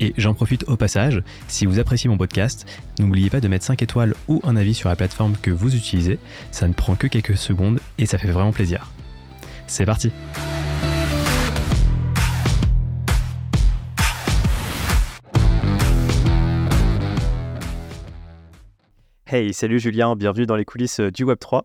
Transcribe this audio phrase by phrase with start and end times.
[0.00, 2.66] Et j'en profite au passage, si vous appréciez mon podcast,
[2.98, 6.18] n'oubliez pas de mettre 5 étoiles ou un avis sur la plateforme que vous utilisez,
[6.50, 8.90] ça ne prend que quelques secondes et ça fait vraiment plaisir.
[9.66, 10.10] C'est parti
[19.34, 21.62] Hey, salut Julien, bienvenue dans les coulisses euh, du Web3.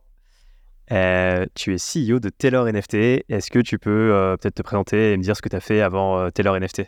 [0.94, 3.26] Euh, tu es CEO de Taylor NFT.
[3.28, 5.60] Est-ce que tu peux euh, peut-être te présenter et me dire ce que tu as
[5.60, 6.84] fait avant Taylor NFT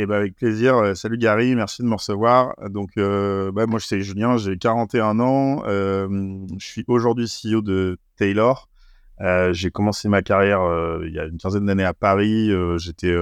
[0.00, 0.76] et bah avec plaisir.
[0.76, 2.54] Euh, salut Gary, merci de me recevoir.
[2.70, 5.62] Donc, euh, bah, moi, je suis Julien, j'ai 41 ans.
[5.66, 6.08] Euh,
[6.58, 8.70] je suis aujourd'hui CEO de Taylor.
[9.52, 10.62] j'ai commencé ma carrière
[11.04, 12.50] il y a une quinzaine d'années à Paris.
[12.78, 13.14] J'étais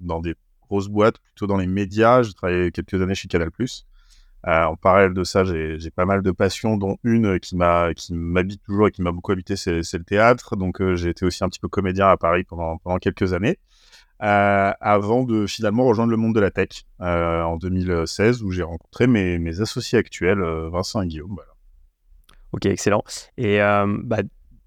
[0.00, 2.22] dans des grosses boîtes, plutôt dans les médias.
[2.22, 3.50] J'ai travaillé quelques années chez Canal+.
[4.44, 8.90] en parallèle de ça, j'ai pas mal de passions, dont une qui m'habite toujours et
[8.92, 10.54] qui m'a beaucoup habité, c'est le théâtre.
[10.54, 13.58] Donc, j'ai été aussi un petit peu comédien à Paris pendant quelques années.
[14.22, 18.62] Euh, avant de finalement rejoindre le monde de la tech euh, en 2016 où j'ai
[18.62, 21.32] rencontré mes, mes, associés actuels, euh, Vincent et Guillaume.
[21.34, 21.52] Voilà.
[22.52, 23.02] Ok, excellent.
[23.38, 24.18] Et bah,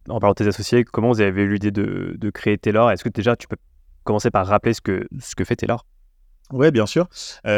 [0.09, 2.89] en parlant de tes associés, comment vous avez eu l'idée de, de, créer Taylor?
[2.89, 3.57] Est-ce que déjà tu peux
[4.03, 5.85] commencer par rappeler ce que, ce que fait Taylor?
[6.51, 7.07] Oui, bien sûr.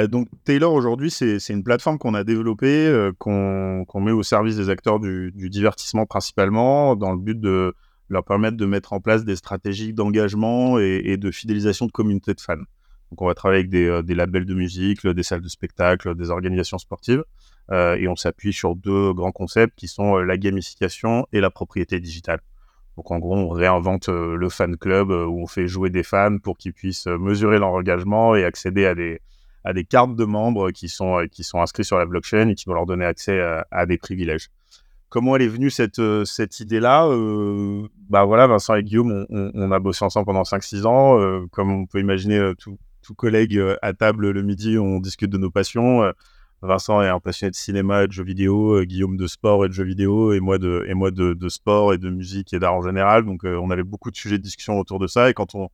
[0.10, 5.00] donc Taylor aujourd'hui, c'est une plateforme qu'on a développée, qu'on met au service des acteurs
[5.00, 7.76] du, du, divertissement principalement, dans le but de
[8.10, 12.42] leur permettre de mettre en place des stratégies d'engagement et, de fidélisation de communautés de
[12.42, 12.58] fans.
[13.12, 16.30] Donc on va travailler avec des, euh, labels de musique, des salles de spectacle, des
[16.30, 17.24] organisations sportives,
[17.72, 21.50] euh, et on s'appuie sur deux grands concepts qui sont euh, la gamification et la
[21.50, 22.42] propriété digitale.
[22.98, 26.58] Donc en gros, on réinvente le fan club où on fait jouer des fans pour
[26.58, 29.20] qu'ils puissent mesurer leur engagement et accéder à des,
[29.66, 32.64] à des cartes de membres qui sont, qui sont inscrits sur la blockchain et qui
[32.68, 33.38] vont leur donner accès
[33.70, 34.50] à des privilèges
[35.10, 39.72] comment elle est venue cette, euh, cette idée-là euh, Bah voilà, Vincent et Guillaume, on,
[39.72, 41.20] a bossé ensemble pendant 5-6 ans.
[41.20, 42.78] Euh, comme on peut imaginer, tout,
[43.16, 46.12] collègue à table le midi, on discute de nos passions.
[46.64, 49.74] Vincent est un passionné de cinéma et de jeux vidéo, Guillaume de sport et de
[49.74, 52.82] jeux vidéo, et moi de, et moi de, sport et de musique et d'art en
[52.82, 53.24] général.
[53.24, 55.30] Donc on avait beaucoup de sujets de discussion autour de ça.
[55.30, 55.70] Et quand on, au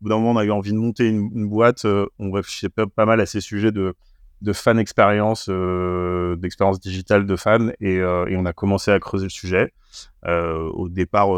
[0.00, 1.84] bout d'un moment, on a eu envie de monter une, une boîte,
[2.20, 3.94] on réfléchissait pas, mal à ces sujets de
[4.42, 9.26] de fan expérience, euh, d'expérience digitale de fan, euh, et, on a commencé à creuser
[9.26, 9.72] le sujet.
[10.26, 11.28] Euh, au départ,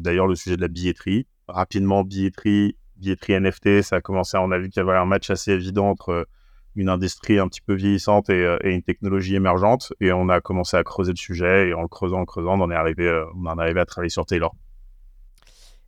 [0.00, 1.26] d'ailleurs, le sujet de la billetterie.
[1.46, 5.30] Rapidement, billetterie, billetterie NFT, ça a commencé, on a vu qu'il y avait un match
[5.30, 6.26] assez évident entre
[6.74, 10.82] une industrie un petit peu vieillissante et, une technologie émergente, et on a commencé à
[10.82, 13.58] creuser le sujet, et en le creusant, en creusant, on en est arrivé, on en
[13.58, 14.54] est arrivé à travailler sur Taylor.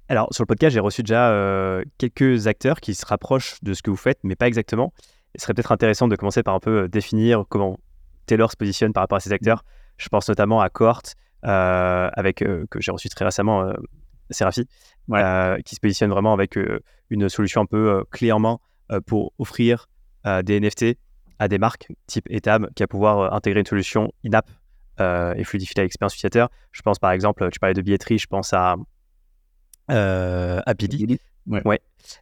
[0.08, 3.90] Alors, sur le podcast, j'ai reçu déjà quelques acteurs qui se rapprochent de ce que
[3.90, 4.92] vous faites, mais pas exactement
[5.34, 7.78] il serait peut-être intéressant de commencer par un peu euh, définir comment
[8.26, 9.64] Taylor se positionne par rapport à ses acteurs.
[9.96, 11.02] Je pense notamment à Cohort,
[11.44, 13.72] euh, avec, euh, que j'ai reçu très récemment, euh,
[14.30, 14.66] Serafi,
[15.64, 16.56] qui se positionne vraiment avec
[17.08, 18.58] une solution un peu clé en main
[19.06, 19.88] pour offrir
[20.24, 20.96] des NFT
[21.40, 24.48] à des marques type Etam qui va pouvoir intégrer une solution in-app
[25.36, 26.48] et fluidifier l'expérience utilisateur.
[26.70, 28.76] Je pense par exemple, tu parlais de billetterie, je pense à,
[29.88, 31.18] à Billy,
[31.64, 31.80] Ouais.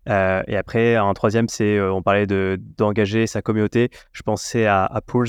[0.08, 3.90] Euh, et après, un troisième, c'est, euh, on parlait de, d'engager sa communauté.
[4.12, 5.28] Je pensais à, Pools,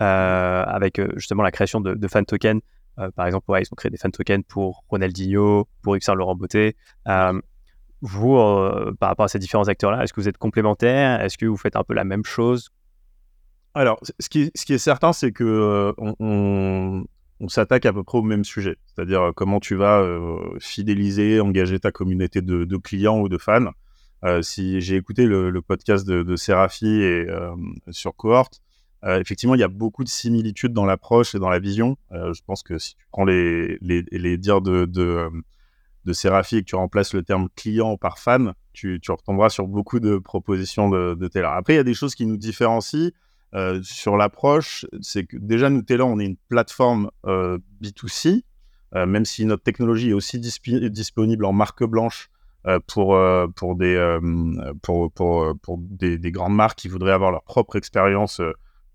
[0.00, 2.60] euh, avec justement la création de, de fan tokens.
[3.16, 6.76] par exemple, ils ont créé des fan tokens pour Ronaldinho, pour Yves Laurent Beauté.
[8.02, 8.36] vous,
[8.98, 11.20] par rapport à ces différents acteurs-là, est-ce que vous êtes complémentaires?
[11.22, 12.70] Est-ce que vous faites un peu la même chose?
[13.74, 17.04] Alors, ce qui, ce qui, est certain, c'est que on
[17.48, 21.80] s'attaque à peu près au même sujet, c'est-à-dire euh, comment tu vas euh, fidéliser, engager
[21.80, 23.72] ta communauté de, clients ou de fans.
[24.24, 26.34] Euh, si j'ai écouté le, podcast de, de
[26.84, 27.26] et
[27.90, 28.50] sur Cohort,
[29.02, 31.96] effectivement, il y a beaucoup de similitudes dans l'approche et dans la vision.
[32.10, 35.30] je pense que si tu prends les, les, dires de, de,
[36.04, 40.00] de et que tu remplaces le terme client par fan, tu, tu retomberas sur beaucoup
[40.00, 41.54] de propositions de, de Taylor.
[41.54, 43.10] Après, il y a des choses qui nous différencient.
[43.54, 48.42] Euh, sur l'approche, c'est que déjà, nous, Taylor, on est une plateforme euh, B2C,
[48.94, 52.30] euh, même si notre technologie est aussi disponible en marque blanche
[52.86, 53.18] pour,
[53.56, 54.18] pour, des,
[54.82, 58.42] pour, pour, pour des, des, grandes marques qui voudraient avoir leur propre expérience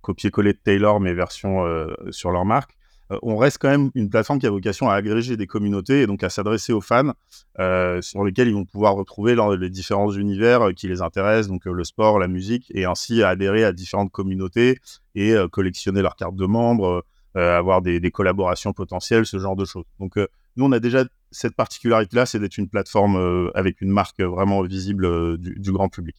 [0.02, 1.66] copier-coller de Taylor, mais version
[2.12, 2.78] sur leur marque.
[3.12, 6.08] Euh, on reste quand même une plateforme qui a vocation à agréger des communautés et
[6.08, 7.14] donc à s'adresser aux fans
[7.60, 11.66] euh, sur lesquels ils vont pouvoir retrouver les différents univers euh, qui les intéressent, donc
[11.66, 14.80] le sport, la musique, et ainsi adhérer à différentes communautés
[15.14, 17.06] et collectionner leurs cartes de membres,
[17.36, 19.86] avoir des, collaborations potentielles, ce genre de choses.
[20.00, 24.62] Donc nous, on a déjà cette particularité-là, c'est d'être une plateforme avec une marque vraiment
[24.64, 26.18] visible du, grand public.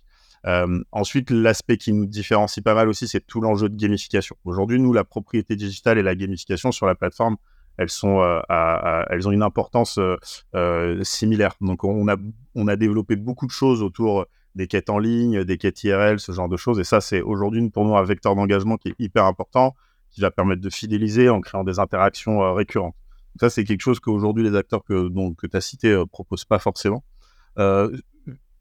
[0.93, 4.37] Ensuite, l'aspect qui nous différencie pas mal aussi, c'est tout l'enjeu de gamification.
[4.45, 7.37] Aujourd'hui, nous, la propriété digitale et la gamification sur la plateforme,
[7.79, 9.99] elles elles ont une importance
[11.03, 11.55] similaire.
[11.61, 16.19] Donc, on a, développé beaucoup de choses autour des quêtes en ligne, des quêtes IRL,
[16.19, 16.81] ce genre de choses.
[16.81, 19.75] Et ça, c'est aujourd'hui pour nous un vecteur d'engagement qui est hyper important,
[20.11, 22.97] qui va permettre de fidéliser en créant des interactions euh, récurrentes.
[23.39, 25.11] ça, c'est quelque chose qu'aujourd'hui les acteurs que,
[25.47, 27.05] tu as cités ne euh, proposent pas forcément.
[27.59, 27.95] Euh,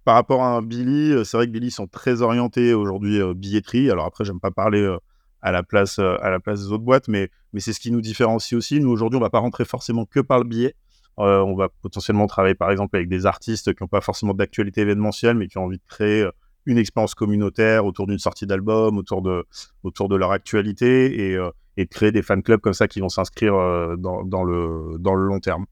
[0.06, 3.92] par rapport à un Billy, c'est vrai que Billy sont très orientés aujourd'hui billetterie.
[3.92, 4.96] Alors après, j'aime pas parler
[5.42, 8.02] à la place à la place des autres boîtes, mais mais c'est ce qui nous
[8.02, 8.80] différencie aussi.
[8.80, 10.76] Nous aujourd'hui, on va pas rentrer forcément que par le billet.
[11.20, 14.82] Euh, on va potentiellement travailler par exemple avec des artistes qui n'ont pas forcément d'actualité
[14.82, 16.32] événementielle, mais qui ont envie de créer euh,
[16.66, 22.12] une expérience communautaire autour d'une sortie d'album, autour de, leur actualité, et, euh, de créer
[22.12, 23.54] des fan clubs comme ça qui vont s'inscrire
[23.98, 25.66] dans le long terme.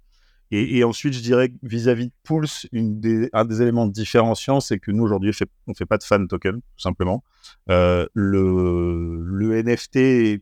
[0.56, 5.32] Et, ensuite, je dirais vis-à-vis de Pulse, un des éléments différenciants, c'est que nous, aujourd'hui,
[5.68, 7.24] on ne fait pas de fan token, tout simplement.
[7.68, 10.42] le, le NFT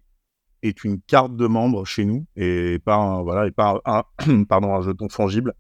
[0.64, 4.04] est une carte de membre chez nous et pas un, voilà, et pas un,
[4.50, 5.54] pardon, un jeton fongible.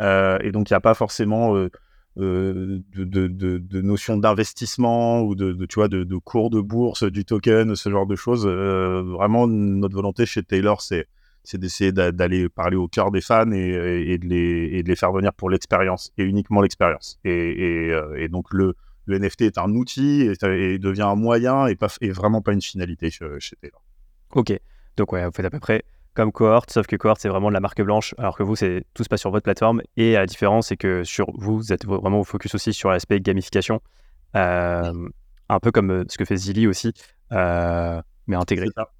[0.00, 1.70] Euh, et donc, il n'y a pas forcément euh,
[2.18, 7.24] euh, de, de, de, notion d'investissement ou de, tu vois, de, cours de bourse, du
[7.24, 8.46] token, ce genre de choses.
[8.46, 11.06] vraiment, notre volonté chez Taylor, c'est
[11.42, 14.96] c'est d'essayer d'aller parler au cœur des fans et, et, de les, et, de les,
[14.96, 17.18] faire venir pour l'expérience et uniquement l'expérience.
[17.24, 18.74] Et, et, donc le,
[19.06, 22.62] le NFT est un outil et, devient un moyen et, pas, et vraiment pas une
[22.62, 23.82] finalité chez, Taylor.
[24.34, 24.52] Ok,
[24.96, 25.84] donc ouais, vous faites à peu près
[26.14, 28.84] comme Cohort, sauf que Cohort c'est vraiment de la marque blanche, alors que vous, c'est
[28.94, 29.80] tout se passe sur votre plateforme.
[29.96, 33.80] Et la différence, c'est que sur vous, vous êtes vraiment focus aussi sur l'aspect gamification,
[34.36, 35.08] euh,
[35.48, 36.92] un peu comme euh, ce que fait Zilly aussi,
[37.32, 38.66] euh, mais intégré.
[38.66, 38.90] C'est ça.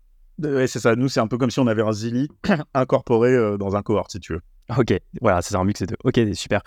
[0.67, 0.97] Ça.
[0.97, 2.29] Nous, c'est un peu comme si on avait un Zilly
[2.75, 4.41] incorporé dans un Cohort, si tu veux.
[4.79, 5.97] Ok, voilà, c'est un mix des deux.
[6.05, 6.63] Ok, super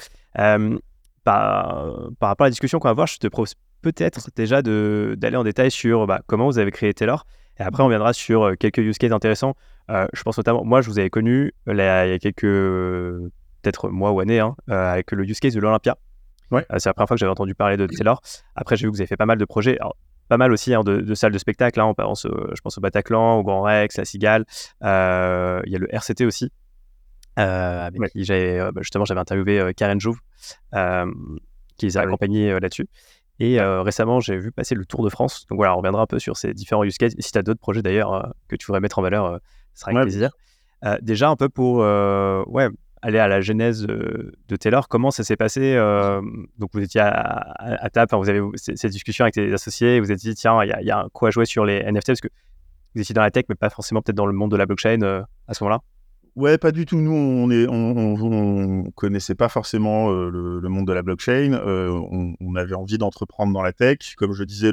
[1.24, 1.86] par,
[2.20, 5.44] par rapport à la discussion qu'on va avoir, je te propose peut-être déjà d'aller en
[5.44, 7.26] détail sur bah, comment vous avez créé Taylor.
[7.60, 9.56] Et après, on viendra sur euh, quelques use cases intéressants.
[9.92, 14.12] Euh, je pense notamment, moi, je vous avais connu il y a quelques, peut-être mois
[14.12, 15.98] ou années, hein, euh, avec le use case de l'Olympia.
[16.52, 16.66] Ouais.
[16.78, 18.22] c'est la première fois que j'avais entendu parler de Taylor.
[18.56, 19.78] Après, j'ai vu que vous avez fait pas mal de projets.
[20.34, 21.80] Pas mal aussi hein, de, salles de spectacle.
[21.80, 21.86] Hein.
[21.86, 24.46] On pense, je pense au Bataclan, au Grand Rex, la Cigale.
[24.82, 26.52] Il y a le RCT aussi,
[27.38, 30.18] euh, avec qui j'avais bah, justement j'avais interviewé Karen Jouve,
[31.78, 32.88] qui les a ah accompagnés là-dessus.
[33.40, 35.46] Et récemment, j'ai vu passer le Tour de France.
[35.52, 37.14] Donc voilà, on reviendra un peu sur ces différents use cases.
[37.20, 39.40] Si tu as d'autres projets d'ailleurs que tu voudrais mettre en valeur,
[39.76, 40.32] ce sera avec plaisir.
[41.04, 42.70] déjà, un peu pour ouais,
[43.04, 45.76] aller à la genèse de Taylor, comment ça s'est passé
[46.58, 50.34] Donc vous étiez à, table, vous avez ces, discussions avec tes associés, vous êtes dit,
[50.36, 52.30] tiens, il y, y, a quoi jouer sur les NFT parce que
[52.96, 55.26] vous étiez dans la tech, mais pas forcément peut-être dans le monde de la blockchain
[55.48, 55.82] à ce moment-là?
[56.36, 56.98] Ouais, pas du tout.
[56.98, 61.54] Nous, on est, on, connaissait pas forcément euh, le, monde de la blockchain.
[61.54, 61.90] Euh,
[62.40, 64.16] on, avait envie d'entreprendre dans la tech.
[64.18, 64.72] Comme je disais,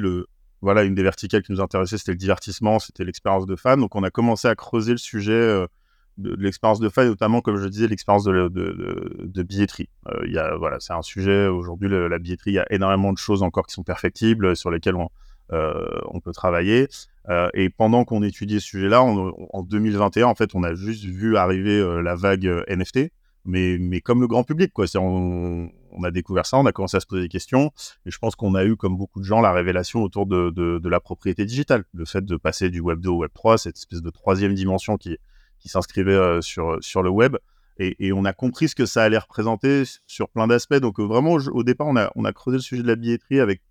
[0.61, 3.79] voilà, une des verticales qui nous intéressait, c'était le divertissement, c'était l'expérience de fan.
[3.79, 5.67] Donc, on a commencé à creuser le sujet euh,
[6.17, 9.89] de, l'expérience de fan, notamment, comme je disais, l'expérience de, de, billetterie.
[10.05, 12.51] A, voilà, c'est un sujet aujourd'hui, la billetterie.
[12.51, 15.09] Il y a énormément de choses encore qui sont perfectibles, sur lesquelles on,
[15.49, 16.87] on peut travailler.
[17.29, 21.37] Euh, et pendant qu'on étudiait ce sujet-là, en 2021, en fait, on a juste vu
[21.37, 23.11] arriver euh, la vague euh, NFT,
[23.45, 24.85] mais, mais comme le grand public, quoi.
[24.95, 27.71] On, on, a découvert ça, on a commencé à se poser des questions,
[28.05, 30.99] et je pense qu'on a eu, comme beaucoup de gens, la révélation autour de, la
[30.99, 34.09] propriété digitale, le fait de passer du Web 2 au Web 3, cette espèce de
[34.09, 35.17] troisième dimension qui,
[35.61, 37.37] qui s'inscrivait sur, sur le web.
[37.77, 40.75] Et, on a compris ce que ça allait représenter sur plein d'aspects.
[40.75, 43.61] Donc vraiment, au départ, on a, on a creusé le sujet de la billetterie avec,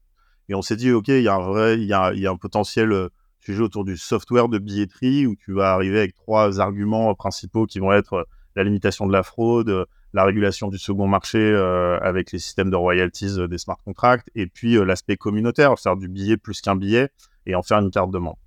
[0.48, 3.10] et on s'est dit, ok, il y a un y a, y a un potentiel
[3.40, 7.78] sujet autour du software de billetterie où tu vas arriver avec trois arguments principaux qui
[7.78, 8.24] vont être euh,
[8.56, 12.70] la limitation de la fraude, euh, la régulation du second marché euh, avec les systèmes
[12.70, 17.10] de royalties des smart contracts et puis l'aspect communautaire, faire du billet plus qu'un billet
[17.46, 18.38] et en faire une carte de membre.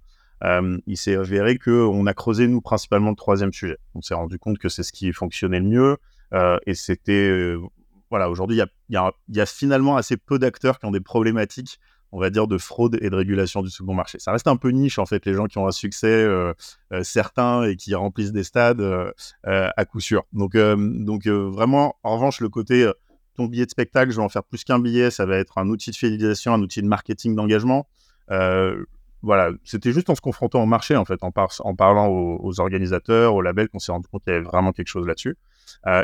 [0.44, 3.78] Il s'est avéré qu'on a creusé, nous, principalement le troisième sujet.
[3.96, 5.98] On s'est rendu compte que c'est ce qui fonctionnait le mieux
[6.66, 7.56] et c'était...
[8.10, 11.80] voilà, aujourd'hui, il y a, y a, finalement assez peu d'acteurs qui ont des problématiques
[12.14, 14.20] on va dire, de fraude et de régulation du second marché.
[14.20, 16.54] Ça reste un peu niche, en fait, les gens qui ont un succès euh,
[16.94, 19.12] euh, certain et qui remplissent des stades euh,
[19.44, 20.24] à coup sûr.
[20.32, 22.90] Donc, donc vraiment, en revanche, le côté
[23.36, 25.68] ton billet de spectacle, je vais en faire plus qu'un billet, ça va être un
[25.70, 27.88] outil de fidélisation, un outil de marketing d'engagement.
[29.24, 33.42] Voilà, c'était juste en se confrontant au marché, en fait, en, parlant aux, organisateurs, aux
[33.42, 35.38] labels, qu'on s'est rendu compte qu'il y avait vraiment quelque chose là-dessus.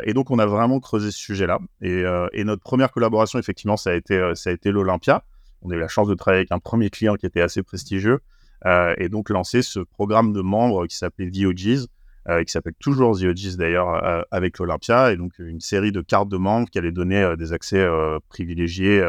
[0.04, 1.58] et donc, on a vraiment creusé ce sujet-là.
[1.82, 5.22] Et, et, notre première collaboration, effectivement, ça a été, ça a été l'Olympia
[5.62, 8.20] on a eu la chance de travailler avec un premier client qui était assez prestigieux
[8.66, 11.86] euh, et donc lancer ce programme de membres qui s'appelait VOGs
[12.28, 16.02] euh, qui s'appelle toujours The OGs d'ailleurs, euh, avec l'Olympia, et donc une série de
[16.02, 17.82] cartes de membres qui allaient donner euh, des accès
[18.28, 19.02] privilégiés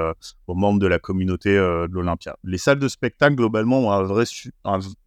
[0.47, 2.37] aux membres de la communauté de l'Olympia.
[2.45, 4.23] Les salles de spectacle, globalement, ont un vrai,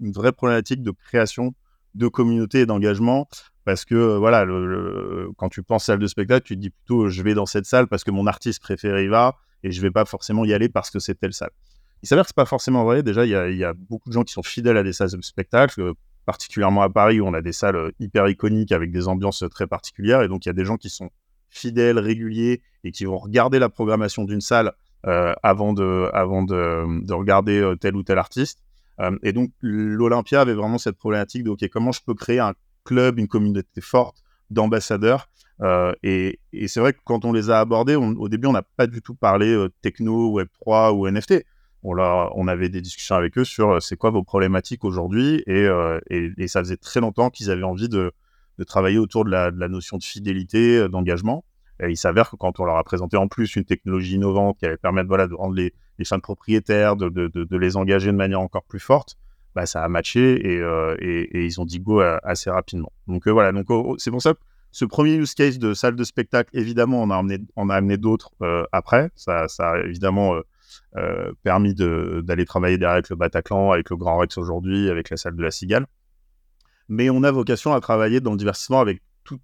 [0.01, 1.55] une vraie problématique de création
[1.95, 3.27] de communauté et d'engagement,
[3.65, 4.45] parce que voilà,
[5.39, 7.87] quand tu penses salle de spectacle, tu te dis plutôt je vais dans cette salle
[7.87, 10.91] parce que mon artiste préféré y va, et je vais pas forcément y aller parce
[10.91, 11.53] que c'est telle salle.
[12.03, 13.03] Il s'avère que c'est pas forcément vrai.
[13.03, 15.23] Déjà, il y, y, a, beaucoup de gens qui sont fidèles à des salles de
[15.23, 19.43] spectacle particulièrement à Paris où on a des salles euh, hyper iconiques avec des ambiances
[19.43, 20.23] euh, très particulières.
[20.23, 21.11] Et donc, il y a des gens qui sont
[21.49, 24.73] fidèles, réguliers et qui vont regarder la programmation d'une salle
[25.07, 28.61] euh, avant, de, avant de, de regarder tel ou tel artiste.
[29.23, 32.55] et donc, l'Olympia avait vraiment cette problématique de OK, comment je peux créer un
[32.85, 34.17] club, une communauté forte
[34.51, 35.29] d'ambassadeurs.
[36.03, 39.01] et c'est vrai que quand on les a abordés, au début, on n'a pas du
[39.01, 41.45] tout parlé techno, Web3 ou NFT
[41.85, 41.97] on,
[42.35, 46.31] on avait des discussions avec eux sur euh, c'est quoi vos problématiques aujourd'hui euh, et,
[46.39, 48.13] et, ça faisait très longtemps qu'ils avaient envie de,
[48.59, 51.45] de, travailler autour de la, de notion de fidélité, euh, d'engagement.
[51.81, 54.67] Et il s'avère que quand on leur a présenté en plus une technologie innovante qui
[54.67, 58.17] allait permettre voilà, de rendre les, les fans propriétaires, de, de, de, les engager de
[58.17, 59.17] manière encore plus forte,
[59.57, 60.61] bah, ça a matché et,
[61.01, 62.93] et, ils ont dit go assez rapidement.
[63.09, 64.39] Donc voilà, donc oh, oh, c'est pour ça que
[64.71, 68.31] ce premier use case de salle de spectacle, évidemment, on a amené, amené d'autres
[68.71, 69.11] après.
[69.17, 70.41] Ça, ça a évidemment
[71.43, 75.37] permis d'aller travailler derrière avec le Bataclan, avec le Grand Rex aujourd'hui, avec la salle
[75.37, 75.87] de la Cigale.
[76.89, 79.41] Mais on a vocation à travailler dans le divertissement avec tout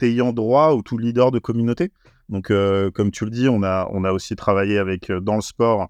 [0.00, 1.90] ayant droit ou tout leader de communauté.
[2.28, 5.36] Donc, euh, comme tu le dis, on a, on a aussi travaillé avec, euh, dans
[5.36, 5.88] le sport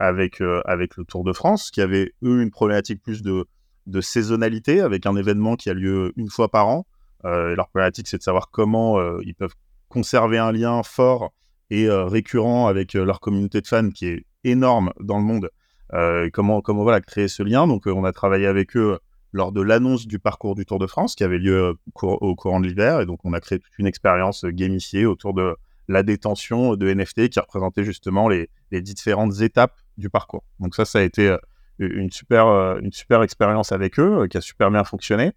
[0.00, 3.44] avec, avec le Tour de France, qui avait, eux, une problématique plus de,
[3.86, 6.86] de saisonnalité, avec un événement qui a lieu une fois par an.
[7.24, 9.54] leur problématique, c'est de savoir comment ils peuvent
[9.90, 11.34] conserver un lien fort
[11.70, 15.50] et euh, récurrent avec euh, leur communauté de fans qui est énorme dans le monde.
[15.92, 18.98] Euh, comment, comment voilà, créer ce lien Donc, on a travaillé avec eux
[19.32, 22.66] lors de l'annonce du parcours du Tour de France qui avait lieu au courant de
[22.66, 23.00] l'hiver.
[23.00, 25.56] Et donc, on a créé toute une expérience gamifiée autour de
[25.88, 30.44] la détention de NFT qui représentait justement les, les différentes étapes du parcours.
[30.60, 31.36] Donc, ça, ça a été
[31.78, 35.32] une super, une super expérience avec eux qui a super bien fonctionné.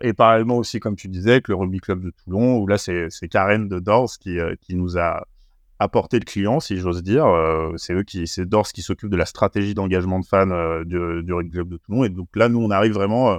[0.00, 3.28] et parallèlement aussi, comme tu disais, avec le Rugby Club de Toulon, où là, c'est
[3.30, 5.26] Karen de Dors qui, qui nous a
[5.82, 7.26] apporter le client, si j'ose dire.
[7.26, 10.84] Euh, c'est eux qui, c'est Dors qui s'occupe de la stratégie d'engagement de fans euh,
[10.84, 12.04] du, Rugby de Toulon.
[12.04, 13.38] Et donc là, nous, on arrive vraiment euh,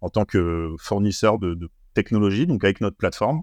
[0.00, 3.42] en tant que fournisseur de, technologie, donc avec notre plateforme.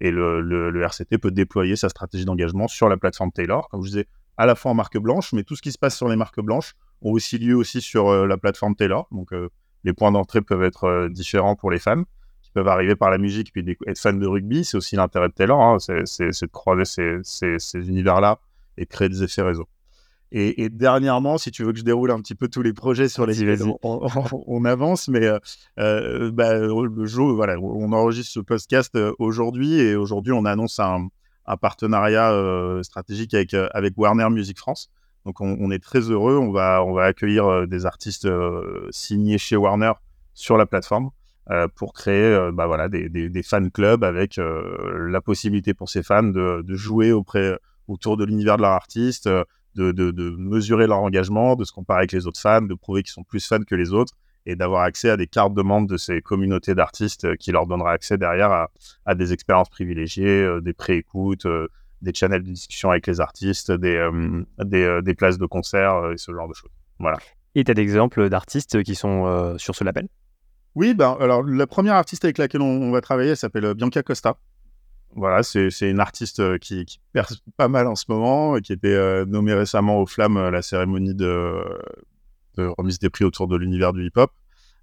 [0.00, 4.06] et le, RCT peut déployer sa stratégie d'engagement sur la plateforme Taylor, comme je disais,
[4.36, 6.40] à la fois en marque blanche, mais tout ce qui se passe sur les marques
[6.40, 9.06] blanches ont aussi lieu aussi sur la plateforme Taylor.
[9.12, 9.30] Donc
[9.84, 12.02] les points d'entrée peuvent être différents pour les fans
[12.52, 14.64] peuvent arriver par la musique puis être fans de rugby.
[14.64, 15.78] C'est aussi l'intérêt de Taylor, hein.
[15.78, 18.38] c'est de croiser ces, ces, univers-là
[18.76, 19.68] et de créer des effets réseau.
[20.30, 23.24] Et, dernièrement, si tu veux que je déroule un petit peu tous les projets sur
[23.24, 25.38] les événements, on, avance, mais euh,
[25.78, 30.80] euh, bah, le jour, voilà, on enregistre ce podcast euh, aujourd'hui et aujourd'hui on annonce
[30.80, 31.08] un,
[31.46, 32.30] un partenariat
[32.82, 34.90] stratégique avec, avec Warner Music France.
[35.24, 38.28] Donc on, on, est très heureux, on va, on va accueillir des artistes
[38.90, 39.92] signés chez Warner
[40.34, 41.10] sur la plateforme.
[41.50, 45.88] Euh, pour créer euh, bah, voilà, des, des, fan clubs avec euh, la possibilité pour
[45.88, 49.30] ces fans de, jouer auprès, autour de l'univers de leur artiste,
[49.74, 53.22] de, mesurer leur engagement, de se comparer avec les autres fans, de prouver qu'ils sont
[53.22, 54.12] plus fans que les autres
[54.44, 57.92] et d'avoir accès à des cartes de membres de ces communautés d'artistes qui leur donnera
[57.92, 58.68] accès derrière
[59.06, 61.46] à, des expériences privilégiées, des pré-écoutes,
[62.02, 66.54] des channels de discussion avec les artistes, des, places de concert et ce genre de
[66.54, 66.72] choses.
[66.98, 67.16] Voilà.
[67.54, 70.08] Et tu as des exemples d'artistes qui sont sur ce label?
[70.78, 74.38] Oui, ben, alors la première artiste avec laquelle on, va travailler s'appelle euh, Bianca Costa.
[75.16, 78.94] Voilà, c'est une artiste euh, qui, qui, perce pas mal en ce moment, qui était
[78.94, 81.64] euh, nommée récemment aux Flammes la cérémonie de,
[82.56, 84.30] remise des prix autour de l'univers du hip-hop.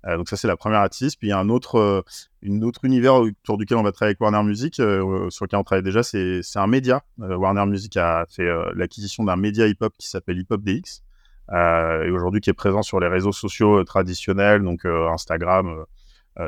[0.06, 1.18] donc ça, c'est la première artiste.
[1.18, 2.04] Puis il y a un autre,
[2.42, 5.84] une autre univers autour duquel on va travailler avec Warner Music, sur lequel on travaille
[5.84, 7.04] déjà, c'est un média.
[7.20, 11.04] Warner Music a fait l'acquisition d'un média hip-hop qui s'appelle Hip Hop DX.
[11.52, 15.86] Euh, et aujourd'hui qui est présent sur les réseaux sociaux euh, traditionnels, donc euh, Instagram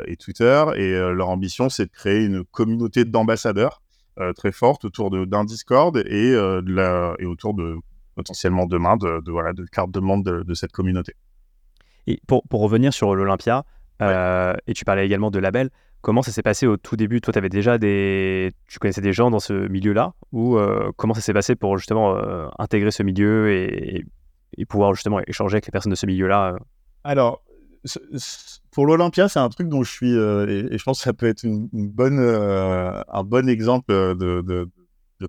[0.06, 0.66] et Twitter.
[0.76, 3.82] Et leur ambition, c'est de créer une communauté d'ambassadeurs
[4.36, 7.78] très forte autour d'un Discord et, de la, et autour de
[8.14, 11.14] potentiellement demain de, de, voilà, de cartes de membre de, cette communauté.
[12.06, 13.64] Et pour, pour revenir sur l'Olympia,
[14.02, 15.70] et tu parlais également de label,
[16.02, 17.22] comment ça s'est passé au tout début?
[17.22, 20.60] Toi, tu avais déjà des, tu connaissais des gens dans ce milieu-là, ou
[20.98, 22.18] comment ça s'est passé pour justement
[22.60, 24.04] intégrer ce milieu et,
[24.58, 26.58] et pouvoir justement échanger avec les personnes de ce milieu-là euh.
[27.04, 27.44] Alors,
[28.72, 31.28] pour l'Olympia, c'est un truc dont je suis, euh, et, je pense que ça peut
[31.28, 34.68] être une, bonne, euh, un bon exemple de, de,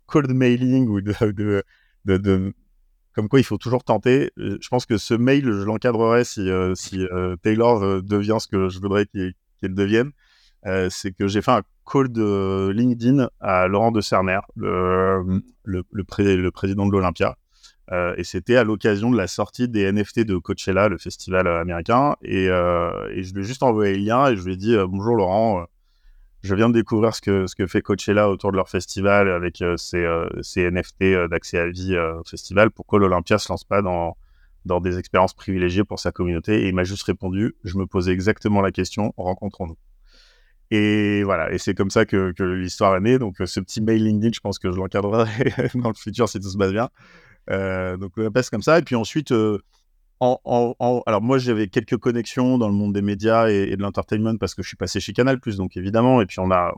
[0.06, 1.64] cold mailing ou de,
[2.04, 2.54] de,
[3.12, 4.32] comme quoi il faut toujours tenter.
[4.36, 7.06] Je pense que ce mail, je l'encadrerai si, si
[7.42, 9.34] Taylor devient ce que je voudrais qu'il
[9.74, 10.10] devienne.
[10.90, 12.08] c'est que j'ai fait un call
[12.72, 17.36] LinkedIn à Laurent de Cerner, le, le, le président de l'Olympia.
[17.90, 21.60] Euh, et c'était à l'occasion de la sortie des NFT de Coachella, le festival euh,
[21.60, 22.16] américain.
[22.22, 24.76] Et, euh, et je lui ai juste envoyé le lien et je lui ai dit
[24.88, 25.64] Bonjour Laurent,
[26.42, 29.62] je viens de découvrir ce que, ce que fait Coachella autour de leur festival avec
[29.76, 32.70] ces, NFT d'accès à vie au festival.
[32.70, 34.16] Pourquoi l'Olympia se lance pas dans,
[34.66, 38.12] dans des expériences privilégiées pour sa communauté Et il m'a juste répondu Je me posais
[38.12, 39.78] exactement la question rencontrons-nous.
[40.70, 43.18] Et voilà, et c'est comme ça que, que l'histoire est née.
[43.18, 46.50] Donc, ce petit mail LinkedIn, je pense que je l'encadrerai dans le futur si tout
[46.50, 46.90] se passe bien.
[47.50, 48.78] Euh, donc le passe comme ça.
[48.78, 49.58] Et puis ensuite, euh,
[50.20, 54.54] en, alors moi j'avais quelques connexions dans le monde des médias et, de l'entertainment parce
[54.54, 56.20] que je suis passé chez Canal+, donc évidemment.
[56.20, 56.74] Et puis on a,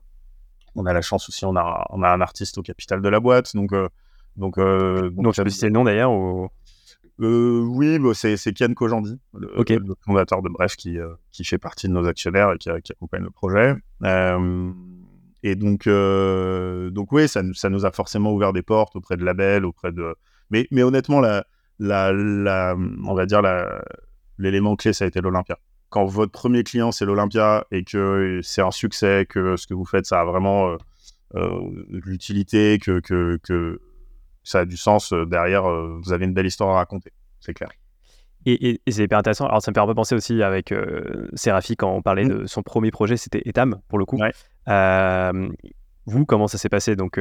[0.75, 3.21] on a la chance aussi, on a, on a un artiste au capital de la
[3.21, 3.73] boîte, donc
[4.37, 6.49] donc donc, tu peux citer le nom d'ailleurs ou...
[7.19, 9.65] oui, bah, c'est, c'est Kian Kojandi, le,
[10.05, 10.99] fondateur de Bref, qui,
[11.33, 13.75] qui fait partie de nos actionnaires et qui, qui accompagne le projet.
[15.43, 19.65] et donc, donc oui, ça, ça, nous a forcément ouvert des portes auprès de labels,
[19.65, 20.15] auprès de,
[20.51, 21.45] mais, mais honnêtement, la,
[21.79, 23.43] la, la, on va dire
[24.39, 25.59] l'élément clé, ça a été l'Olympia.
[25.89, 29.85] Quand votre premier client, c'est l'Olympia et que c'est un succès, que ce que vous
[29.85, 30.77] faites, ça a vraiment euh,
[31.35, 33.81] euh l'utilité, que, que, que,
[34.45, 37.55] ça a du sens euh, derrière, euh, vous avez une belle histoire à raconter, c'est
[37.55, 37.71] clair.
[38.47, 39.47] Et, et, c'est hyper intéressant.
[39.47, 40.73] Alors, ça me fait un peu penser aussi avec
[41.35, 42.29] Sérafi quand on parlait mmh.
[42.29, 44.19] de son premier projet, c'était Etam pour le coup.
[46.07, 46.97] vous, comment ça s'est passé?
[46.97, 47.21] Donc,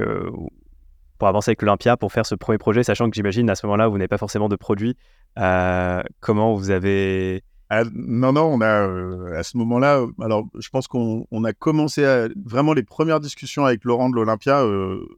[1.19, 3.87] pour avancer avec l'Olympia, pour faire ce premier projet, sachant que j'imagine à ce moment-là,
[3.87, 4.95] vous n'avez pas forcément de produit.
[5.37, 7.43] Euh, comment vous avez...
[7.69, 11.53] Ah, non, non, on a euh, à ce moment-là, euh, alors je pense qu'on a
[11.53, 14.65] commencé à, vraiment les premières discussions avec Laurent de l'Olympia.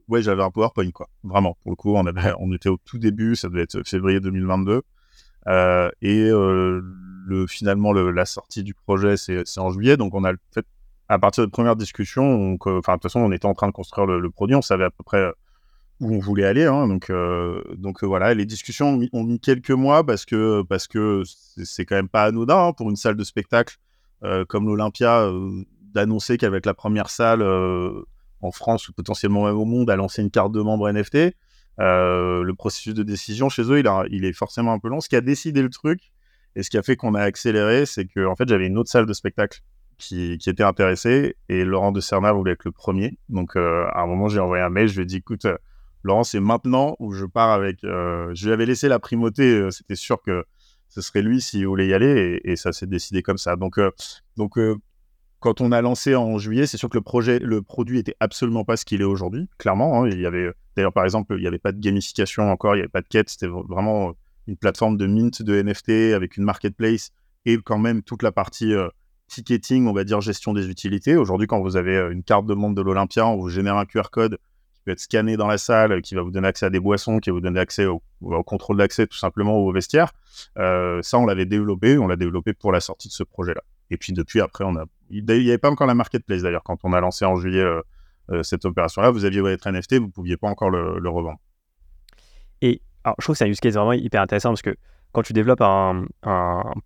[0.08, 1.08] ouais, j'avais un PowerPoint, quoi.
[1.24, 4.82] Vraiment, pour le coup, on, était au tout début, ça devait être février 2022.
[6.02, 9.96] et le, finalement, le, la sortie du projet, c'est en juillet.
[9.96, 10.66] Donc, on a fait,
[11.08, 14.06] à partir de premières discussions, enfin, de toute façon, on était en train de construire
[14.06, 15.32] le produit, on savait à peu près
[16.02, 16.64] où on voulait aller.
[16.66, 20.88] Hein, donc, euh, donc euh, voilà, les discussions ont mis, quelques mois parce que parce
[20.88, 23.76] que c'est quand même pas anodin hein, pour une salle de spectacle
[24.24, 25.30] euh, comme l'Olympia
[25.94, 30.30] d'annoncer qu'avec la première salle en France ou potentiellement même au monde à lancer une
[30.30, 31.34] carte de membre NFT.
[31.78, 35.00] le processus de décision chez eux, il, est forcément un peu long.
[35.00, 36.12] Ce qui a décidé le truc
[36.56, 38.90] et ce qui a fait qu'on a accéléré, c'est que en fait j'avais une autre
[38.90, 39.60] salle de spectacle
[39.98, 43.18] qui, était intéressée et Laurent de Cerna voulait être le premier.
[43.28, 45.46] Donc à un moment j'ai envoyé un mail, je lui ai dit écoute
[46.04, 47.84] Laurent, c'est maintenant où je pars avec.
[47.84, 50.44] Euh, je lui avais laissé la primauté, euh, c'était sûr que
[50.88, 53.56] ce serait lui s'il voulait y aller, et, ça s'est décidé comme ça.
[53.56, 54.76] Donc, euh,
[55.40, 58.64] quand on a lancé en juillet, c'est sûr que le projet, le produit était absolument
[58.64, 60.02] pas ce qu'il est aujourd'hui, clairement.
[60.02, 60.08] Hein.
[60.08, 62.82] il y avait, d'ailleurs, par exemple, il n'y avait pas de gamification encore, il n'y
[62.82, 64.12] avait pas de quête, c'était vraiment
[64.48, 67.10] une plateforme de mint de NFT avec une marketplace
[67.46, 68.74] et quand même toute la partie
[69.28, 71.16] ticketing, on va dire gestion des utilités.
[71.16, 74.10] Aujourd'hui, quand vous avez une carte de membre de l'Olympia, on vous génère un QR
[74.12, 74.38] code
[74.82, 77.30] peut être scanné dans la salle, qui va vous donner accès à des boissons, qui
[77.30, 78.02] va vous donner accès au,
[78.44, 80.12] contrôle d'accès tout simplement au vestiaire.
[80.58, 83.62] Euh, ça, on l'avait développé, on l'a développé pour la sortie de ce projet-là.
[83.90, 84.84] Et puis depuis, après, on a...
[85.10, 87.82] il n'y avait pas encore la marketplace d'ailleurs quand on a lancé en juillet euh,
[88.30, 89.10] euh, cette opération-là.
[89.10, 91.38] Vous aviez votre NFT, vous ne pouviez pas encore le, revendre.
[92.60, 94.76] Et alors, je trouve que c'est un use case vraiment hyper intéressant parce que
[95.12, 96.06] quand tu développes un,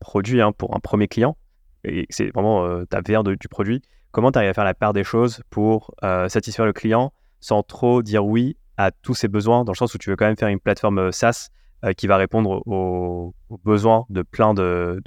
[0.00, 1.36] produit hein, pour un premier client,
[1.84, 5.04] et c'est vraiment ta VR du produit, comment tu arrives à faire la part des
[5.04, 5.94] choses pour
[6.28, 7.12] satisfaire le client
[7.46, 10.26] sans trop dire oui à tous ses besoins, dans le sens où tu veux quand
[10.26, 11.50] même faire une plateforme euh, SaaS
[11.84, 15.00] euh, qui va répondre aux, besoins de plein de,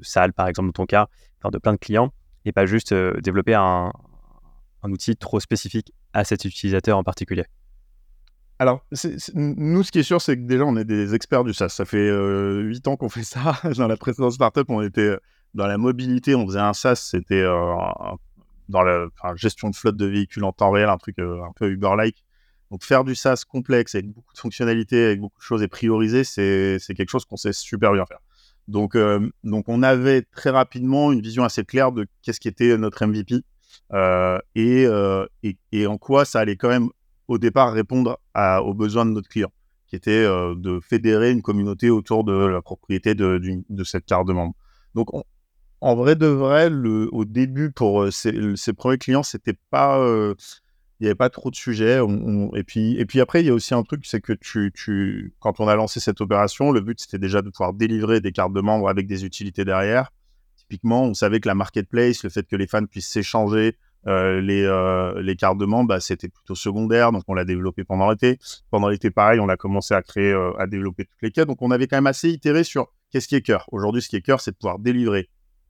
[0.00, 1.08] salles, par exemple, dans ton cas,
[1.44, 2.10] de plein de clients,
[2.46, 3.92] et pas juste euh, développer un,
[4.84, 7.44] outil trop spécifique à cet utilisateur en particulier.
[8.58, 8.86] Alors,
[9.34, 11.68] nous, ce qui est sûr, c'est que déjà, on est des experts du SaaS.
[11.68, 12.10] Ça fait
[12.62, 13.60] huit ans qu'on fait ça.
[13.76, 15.16] Dans la précédente startup, on était
[15.54, 17.44] dans la mobilité, on faisait un SaaS, c'était
[18.68, 21.70] dans la gestion de flotte de véhicules en temps réel, un truc euh, un peu
[21.70, 22.24] Uber-like.
[22.70, 26.24] Donc faire du SaaS complexe avec beaucoup de fonctionnalités, avec beaucoup de choses et prioriser,
[26.24, 28.20] c'est quelque chose qu'on sait super bien faire.
[28.68, 32.78] Donc, euh, donc on avait très rapidement une vision assez claire de qu'est-ce qui était
[32.78, 33.42] notre MVP
[33.92, 34.86] euh, et,
[35.72, 36.88] et, en quoi ça allait quand même
[37.28, 39.52] au départ répondre aux besoins de notre client,
[39.86, 44.32] qui était de fédérer une communauté autour de la propriété de, de cette carte de
[44.32, 44.54] membre.
[44.94, 45.24] Donc on,
[45.82, 48.32] en vrai de vrai, le, au début, pour ces,
[48.72, 49.98] premiers clients, c'était pas.
[51.00, 51.98] il n'y avait pas trop de sujets.
[52.54, 55.34] et, puis, et puis après, il y a aussi un truc, c'est que tu, tu,
[55.40, 58.52] quand on a lancé cette opération, le but, c'était déjà de pouvoir délivrer des cartes
[58.52, 60.12] de membres avec des utilités derrière.
[60.56, 65.36] Typiquement, on savait que la marketplace, le fait que les fans puissent s'échanger les, les
[65.36, 67.10] cartes de membres, bah, c'était plutôt secondaire.
[67.10, 68.38] Donc, on l'a développé pendant l'été.
[68.70, 71.48] Pendant l'été, pareil, on a commencé à créer, à développer toutes les quêtes.
[71.48, 73.66] Donc, on avait quand même assez itéré sur qu'est-ce qui est cœur.
[73.72, 75.28] Aujourd'hui, ce qui est cœur, c'est de pouvoir délivrer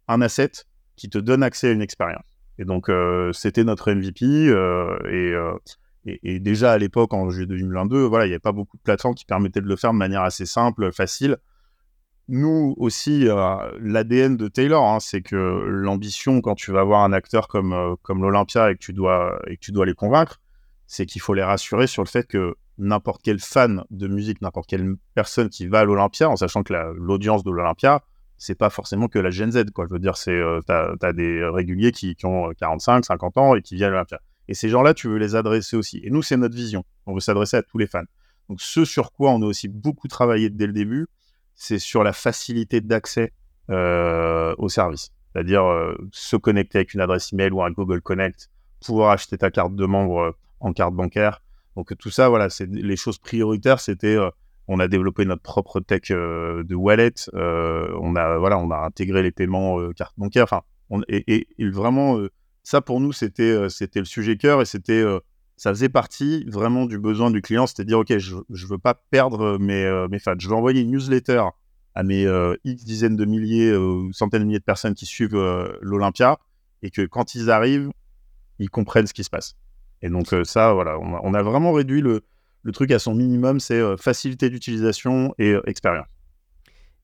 [0.08, 0.50] un asset
[0.96, 2.24] qui te donne accès à une expérience.
[2.58, 2.90] Et donc,
[3.32, 4.24] c'était notre MVP.
[5.10, 5.34] et,
[6.04, 9.14] et, déjà à l'époque, en juillet 2022, voilà, il n'y avait pas beaucoup de plateformes
[9.14, 11.38] qui permettaient de le faire de manière assez simple, facile.
[12.28, 13.26] Nous aussi,
[13.80, 18.22] l'ADN de Taylor, hein, c'est que l'ambition, quand tu vas voir un acteur comme, comme
[18.22, 20.40] l'Olympia et, que tu dois, et que tu dois les convaincre,
[20.86, 24.68] c'est qu'il faut les rassurer sur le fait que n'importe quel fan de musique, n'importe
[24.68, 28.02] quelle personne qui va à l'Olympia, en sachant que l'audience de l'Olympia,
[28.42, 29.86] c'est pas forcément que la Gen Z, quoi.
[29.88, 33.62] Je veux dire, c'est, euh, t'as, as des réguliers qui, ont 45, 50 ans et
[33.62, 34.04] qui viennent à.
[34.48, 36.00] Et ces gens-là, tu veux les adresser aussi.
[36.02, 36.84] Et nous, c'est notre vision.
[37.06, 38.02] On veut s'adresser à tous les fans.
[38.48, 41.06] Donc, ce sur quoi on a aussi beaucoup travaillé dès le début,
[41.54, 43.32] c'est sur la facilité d'accès
[43.70, 45.12] euh, au service.
[45.32, 48.50] C'est-à-dire euh, se connecter avec une adresse email ou un Google Connect,
[48.84, 51.40] pouvoir acheter ta carte de membre en carte bancaire,
[51.76, 53.80] donc tout ça, voilà, c'est les choses prioritaires.
[53.80, 54.30] C'était, euh,
[54.72, 57.14] on a développé notre propre tech euh, de wallet.
[57.34, 60.44] Euh, on a, voilà, on a intégré les paiements carte bancaire.
[60.44, 60.62] Enfin,
[61.08, 62.18] et, vraiment,
[62.62, 65.04] ça pour nous, c'était, c'était le sujet cœur et c'était,
[65.56, 67.66] ça faisait partie vraiment du besoin du client.
[67.66, 70.34] C'était dire, ok, je, je veux pas perdre mes, mes fans.
[70.38, 71.44] Je veux envoyer une newsletter
[71.94, 72.26] à mes
[72.64, 75.36] X dizaines de milliers ou centaines de milliers de personnes qui suivent
[75.80, 76.38] l'Olympia
[76.82, 77.90] et que quand ils arrivent,
[78.58, 79.56] ils comprennent ce qui se passe.
[80.02, 82.22] Et donc euh, ça, voilà, on a, vraiment réduit le,
[82.70, 86.06] truc à son minimum, c'est euh, facilité d'utilisation et euh, expérience.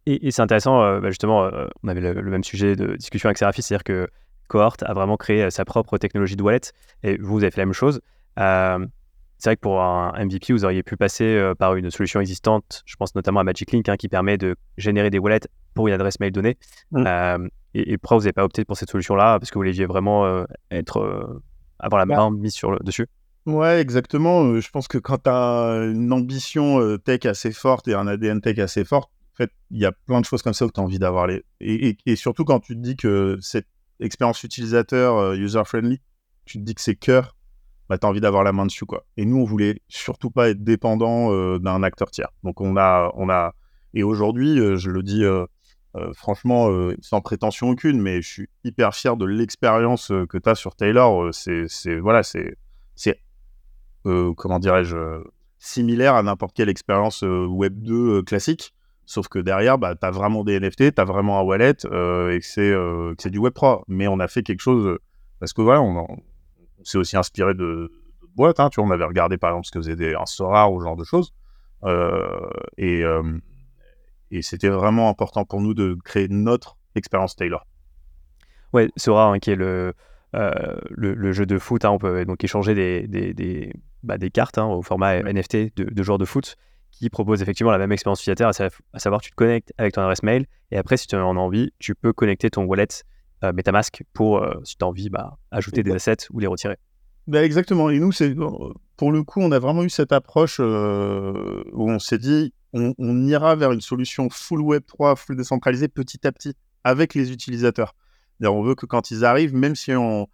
[0.06, 1.50] Et, c'est intéressant, bah, justement,
[1.82, 4.08] on avait le, même sujet de discussion avec Serafis, c'est-à-dire que
[4.46, 6.62] Cohort a vraiment créé sa propre technologie de wallet,
[7.02, 8.00] et vous, vous avez fait la même chose.
[8.38, 12.96] c'est vrai que pour un MVP, vous auriez pu passer par une solution existante, je
[12.96, 16.20] pense notamment à Magic Link, hein, qui permet de générer des wallets pour une adresse
[16.20, 16.56] mail donnée.
[16.92, 17.48] Mmh.
[17.74, 19.38] et, pourquoi vous n'avez pas opté pour cette solution-là?
[19.38, 21.38] Parce que vous vouliez vraiment être
[21.78, 23.08] avoir la bah main mise sur le, dessus?
[23.48, 24.60] Ouais, exactement.
[24.60, 28.58] Je pense que quand tu as une ambition tech assez forte et un ADN tech
[28.58, 30.82] assez fort, en fait, il y a plein de choses comme ça que tu as
[30.82, 31.26] envie d'avoir.
[31.26, 31.42] Les...
[31.60, 33.66] Et, surtout quand tu te dis que cette
[34.00, 35.98] expérience utilisateur user-friendly,
[36.44, 37.36] tu te dis que c'est cœur,
[37.88, 38.84] bah, tu as envie d'avoir la main dessus.
[38.84, 39.06] Quoi.
[39.16, 42.30] Et nous, on voulait surtout pas être dépendant d'un acteur tiers.
[42.42, 43.10] Donc, on a.
[43.14, 43.54] On a...
[43.94, 45.24] Et aujourd'hui, je le dis
[46.12, 46.68] franchement,
[47.00, 51.32] sans prétention aucune, mais je suis hyper fier de l'expérience que tu as sur Taylor.
[51.32, 52.58] c'est, voilà, c'est
[54.36, 55.22] comment dirais-je,
[55.58, 58.74] similaire à n'importe quelle expérience Web 2 classique.
[59.06, 62.40] Sauf que derrière, bah, tu as vraiment des NFT, tu as vraiment un wallet et
[62.40, 63.84] que c'est, du Web 3.
[63.88, 64.98] Mais on a fait quelque chose
[65.40, 66.06] parce que voilà, on,
[66.82, 67.90] s'est aussi inspiré de,
[68.36, 68.60] boîtes.
[68.60, 70.84] Hein, tu vois, on avait regardé par exemple ce que faisait un Sora ou ce
[70.84, 71.32] genre de choses.
[72.76, 73.02] et,
[74.30, 77.66] et c'était vraiment important pour nous de créer notre expérience Taylor.
[78.72, 79.94] Ouais, Sora, hein, qui est le,
[80.34, 84.30] euh, le, jeu de foot, hein, on peut donc échanger des, des, des, bah, des
[84.30, 86.56] cartes hein, au format NFT de, de, joueurs de foot
[86.90, 88.50] qui propose effectivement la même expérience utilisateur,
[88.92, 91.40] à savoir tu te connectes avec ton adresse mail et après si tu en as
[91.40, 92.88] envie, tu peux connecter ton wallet
[93.44, 96.76] euh, MetaMask pour, euh, si tu as envie, bah, ajouter des assets ou les retirer.
[97.26, 98.34] Bah exactement, et nous, c'est
[98.96, 103.54] pour le coup, on a vraiment eu cette approche où on s'est dit, on, ira
[103.56, 107.94] vers une solution full Web 3, full décentralisée petit à petit avec les utilisateurs.
[108.42, 110.26] On veut que quand ils arrivent, même si on,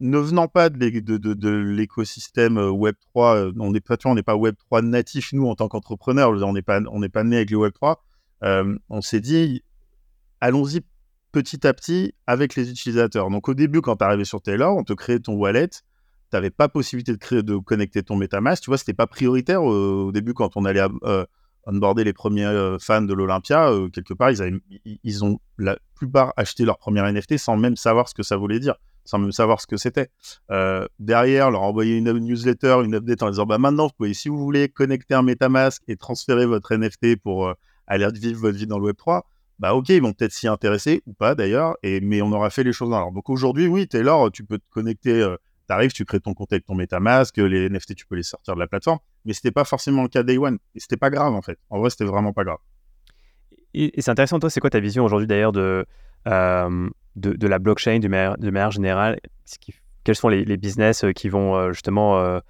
[0.00, 4.82] ne venant pas de, l'écosystème euh, Web 3, euh, on n'est pas, pas Web 3
[4.82, 6.80] natif nous en tant qu'entrepreneurs, on n'est pas,
[7.24, 8.02] né avec le Web 3.
[8.42, 9.62] Euh, on s'est dit,
[10.40, 10.80] allons-y
[11.32, 13.30] petit à petit avec les utilisateurs.
[13.30, 15.68] Donc au début, quand tu arrivé sur Taylor, on te crée ton wallet
[16.30, 18.64] tu n'avais pas possibilité de créer, de connecter ton MetaMask.
[18.64, 20.82] Tu vois, c'était pas prioritaire au début quand on allait
[21.66, 24.60] onboarder les premiers fans de l'Olympia, quelque part, ils,
[25.04, 28.58] ils, ont la plupart acheté leur premier NFT sans même savoir ce que ça voulait
[28.58, 28.74] dire,
[29.04, 30.08] sans même savoir ce que c'était.
[30.50, 34.28] Euh, derrière, leur envoyer une newsletter, une update en disant bah, maintenant, vous pouvez, si
[34.28, 37.52] vous voulez connecter un MetaMask et transférer votre NFT pour
[37.86, 39.22] aller vivre votre vie dans le Web3,
[39.58, 42.64] bah ok, ils vont peut-être s'y intéresser ou pas d'ailleurs, et, mais on aura fait
[42.64, 43.14] les choses dans l'ordre.
[43.14, 45.36] Donc aujourd'hui, oui, Taylor, tu peux te connecter
[45.66, 48.54] tu arrives, tu crées ton compte avec ton MetaMask, les NFT, tu peux les sortir
[48.54, 48.98] de la plateforme.
[49.24, 50.58] Mais c'était pas forcément le cas Day One.
[50.74, 51.58] Et c'était pas grave, en fait.
[51.70, 52.58] En vrai, c'était vraiment pas grave.
[53.74, 55.84] Et, c'est intéressant, toi, c'est quoi ta vision aujourd'hui d'ailleurs de,
[56.26, 59.18] euh, de, la blockchain de manière, de manière générale?
[60.04, 62.40] Quels sont les, business euh, qui vont euh, justement,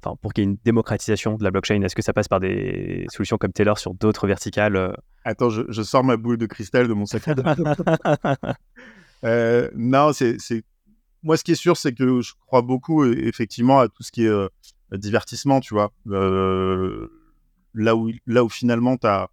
[0.00, 3.06] pour qu'il y ait une démocratisation de la blockchain Est-ce que ça passe par des
[3.10, 7.06] solutions comme Taylor sur d'autres verticales Attends, je, sors ma boule de cristal de mon
[7.06, 7.42] sac dos.
[9.74, 10.36] non, c'est
[11.22, 14.24] moi, ce qui est sûr, c'est que je crois beaucoup, effectivement, à tout ce qui
[14.24, 14.48] est euh,
[14.92, 15.92] divertissement, tu vois.
[16.08, 17.08] Euh,
[17.74, 19.30] là, où, là où finalement, tu as,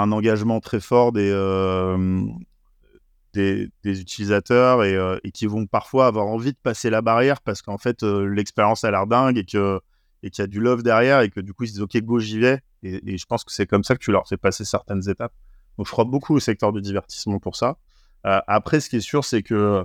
[0.00, 2.24] un engagement très fort des, euh,
[3.34, 8.02] des, utilisateurs et, qui vont parfois avoir envie de passer la barrière parce qu'en fait,
[8.02, 9.80] l'expérience a l'air dingue et que
[10.24, 11.96] et qu'il y a du love derrière et que du coup, ils se disent, OK,
[11.96, 12.60] go, j'y vais.
[12.84, 15.32] Et, je pense que c'est comme ça que tu leur fais passer certaines étapes.
[15.76, 17.76] Donc, je crois beaucoup au secteur du divertissement pour ça.
[18.22, 19.84] après, ce qui est sûr, c'est que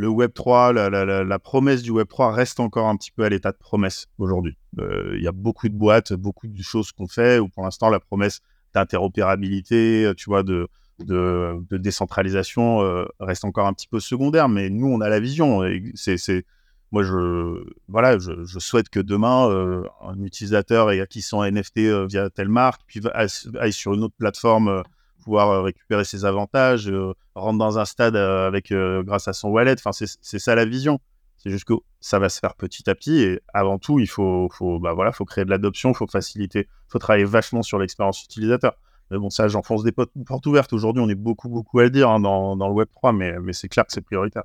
[0.00, 3.52] le Web 3, la, promesse du Web 3 reste encore un petit peu à l'état
[3.52, 4.56] de promesse aujourd'hui.
[4.78, 7.90] Euh, il y a beaucoup de boîtes, beaucoup de choses qu'on fait où pour l'instant
[7.90, 8.40] la promesse
[8.74, 10.68] d'interopérabilité, tu vois, de,
[11.00, 14.48] de, décentralisation euh, reste encore un petit peu secondaire.
[14.48, 15.62] Mais nous, on a la vision.
[15.94, 16.44] C'est,
[16.92, 22.48] moi, je, voilà, je, souhaite que demain, euh, un utilisateur qui sont NFT via telle
[22.48, 24.82] marque, puis aille sur une autre plateforme
[25.20, 29.48] pouvoir euh, récupérer ses avantages, euh, rentre dans un stade euh, avec grâce à son
[29.50, 29.76] wallet.
[29.78, 30.98] Enfin, c'est ça la vision.
[31.42, 34.48] C'est juste que ça va se faire petit à petit et avant tout, il faut,
[34.52, 37.78] faut, bah voilà, faut créer de l'adoption, il faut faciliter, il faut travailler vachement sur
[37.78, 38.76] l'expérience utilisateur.
[39.10, 40.72] Mais bon, ça, j'enfonce des portes ouvertes.
[40.74, 43.54] Aujourd'hui, on est beaucoup, beaucoup à le dire hein, dans, dans, le Web3, mais, mais
[43.54, 44.42] c'est clair que c'est prioritaire.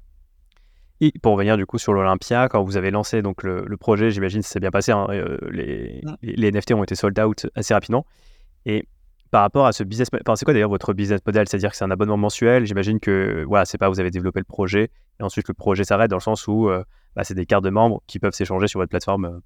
[1.01, 4.41] Et pour revenir du coup sur l'Olympia, quand vous avez lancé donc le, projet, j'imagine
[4.41, 5.05] que c'est bien passé, hein,
[5.51, 6.15] les, mmh.
[6.21, 8.05] les, NFT ont été sold out assez rapidement.
[8.65, 8.88] Et
[9.36, 11.45] par rapport à ce business enfin, c'est quoi d'ailleurs votre business model?
[11.45, 12.65] C'est-à-dire que c'est un abonnement mensuel.
[12.65, 16.10] J'imagine que voilà, c'est pas vous avez développé le projet et ensuite le projet s'arrête
[16.10, 16.86] dans le sens où euh,
[17.17, 19.26] bah, c'est des cartes de membres qui peuvent s'échanger sur votre plateforme.
[19.26, 19.39] Euh.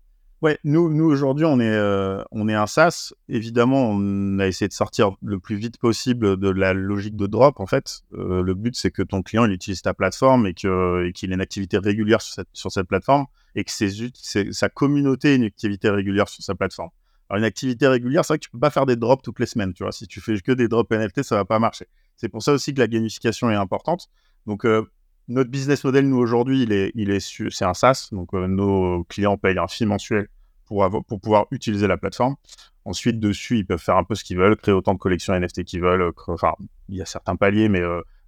[0.43, 3.13] Ouais, nous, nous aujourd'hui, on est, euh, on est un SaaS.
[3.29, 7.59] Évidemment, on a essayé de sortir le plus vite possible de la logique de drop.
[7.59, 11.33] En fait, le but, c'est que ton client il utilise ta plateforme et qu'il ait
[11.33, 13.25] une activité régulière sur cette, sur cette plateforme
[13.55, 14.11] et que ses,
[14.51, 16.91] sa communauté ait une activité régulière sur sa plateforme.
[17.29, 19.45] Alors, une activité régulière, c'est vrai que tu peux pas faire des drops toutes les
[19.45, 19.91] semaines, tu vois.
[19.91, 21.85] Si tu fais que des drops NFT, ça va pas marcher.
[22.15, 24.09] C'est pour ça aussi que la gamification est importante.
[24.47, 24.89] Donc, euh,
[25.27, 28.09] notre business model, nous, aujourd'hui, il est, il est c'est un SaaS.
[28.11, 30.27] Donc, euh, nos clients payent un fee mensuel
[30.65, 32.35] pour, avoir, pour pouvoir utiliser la plateforme.
[32.83, 35.65] Ensuite, dessus, ils peuvent faire un peu ce qu'ils veulent, créer autant de collections NFT
[35.65, 36.11] qu'ils veulent.
[36.27, 36.53] Enfin,
[36.87, 37.83] il y a certains paliers, mais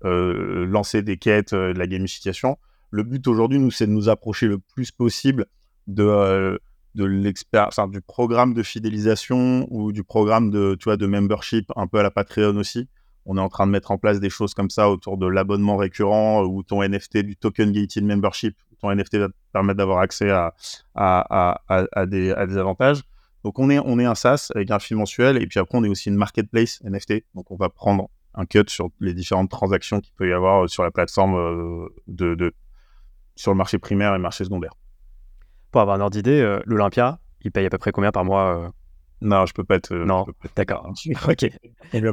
[0.05, 2.59] euh, lancer des quêtes, de la gamification.
[2.91, 5.47] Le but aujourd'hui, nous, c'est de nous approcher le plus possible
[5.87, 6.59] de
[6.95, 11.87] de l'expert, du programme de fidélisation ou du programme de, tu vois, de membership, un
[11.87, 12.87] peu à la Patreon aussi?
[13.25, 15.77] On est en train de mettre en place des choses comme ça autour de l'abonnement
[15.77, 18.57] récurrent ou ton NFT, du token gated membership.
[18.79, 20.53] Ton NFT va te permettre d'avoir accès à,
[20.95, 23.03] à, à, des, avantages.
[23.43, 25.83] Donc on est, on est un SaaS avec un fil mensuel et puis après on
[25.83, 27.25] est aussi une marketplace NFT.
[27.35, 30.83] Donc on va prendre un cut sur les différentes transactions qu'il peut y avoir sur
[30.83, 32.53] la plateforme euh, de, de,
[33.35, 34.73] sur le marché primaire et le marché secondaire
[35.71, 38.57] pour avoir un ordre d'idée, euh, l'Olympia, il paye à peu près combien par mois
[38.57, 38.69] euh?
[39.21, 39.93] Non, je peux pas être.
[39.95, 40.91] Non, d'accord.
[41.27, 41.49] ok.
[41.93, 42.11] Il va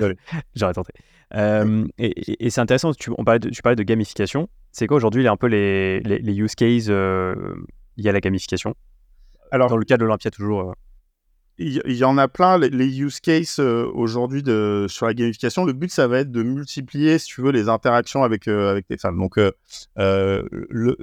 [0.00, 0.14] me.
[0.54, 0.92] J'aurais tenté.
[1.34, 4.48] Euh, et, c'est intéressant, tu, on parlais de, tu parlais de gamification.
[4.70, 8.74] C'est quoi aujourd'hui un peu les, les, use cases liés à la gamification?
[9.50, 10.74] Alors, Dans le cas de l'Olympia, toujours.
[11.58, 14.42] Il y, en a plein, les, use cases aujourd'hui
[14.88, 15.64] sur la gamification.
[15.64, 18.96] Le but, ça va être de multiplier, si tu veux, les interactions avec, avec tes
[18.96, 19.12] fans.
[19.12, 19.38] Donc,
[19.96, 20.96] le,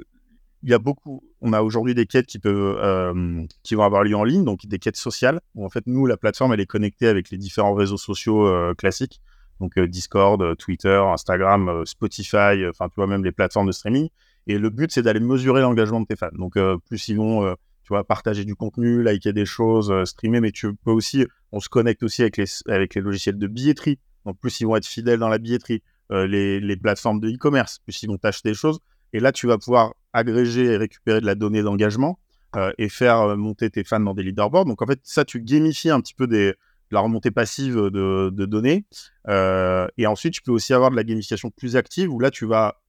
[0.64, 4.04] il y a beaucoup, on a aujourd'hui des quêtes qui peuvent, euh, qui vont avoir
[4.04, 5.42] lieu en ligne, donc des quêtes sociales.
[5.56, 8.74] Où en fait, nous, la plateforme, elle est connectée avec les différents réseaux sociaux euh,
[8.74, 9.20] classiques,
[9.60, 14.08] donc euh, Discord, Twitter, Instagram, Spotify, enfin, tu vois, même les plateformes de streaming.
[14.48, 16.30] Et le but, c'est d'aller mesurer l'engagement de tes fans.
[16.34, 20.74] Donc, plus ils vont, tu vois, partager du contenu, liker des choses, streamer, mais tu
[20.76, 24.00] peux aussi, on se connecte aussi avec les, avec les logiciels de billetterie.
[24.26, 28.04] Donc, plus ils vont être fidèles dans la billetterie, les, les plateformes de e-commerce, plus
[28.04, 28.80] ils vont t'acheter des choses.
[29.14, 32.20] Et là, tu vas pouvoir agréger et récupérer de la donnée d'engagement
[32.56, 34.66] euh, et faire euh, monter tes fans dans des leaderboards.
[34.66, 36.56] Donc, en fait, ça, tu gamifies un petit peu de
[36.92, 38.86] la remontée passive de, données.
[39.28, 42.46] Euh, et ensuite, tu peux aussi avoir de la gamification plus active où là, tu
[42.46, 42.80] vas,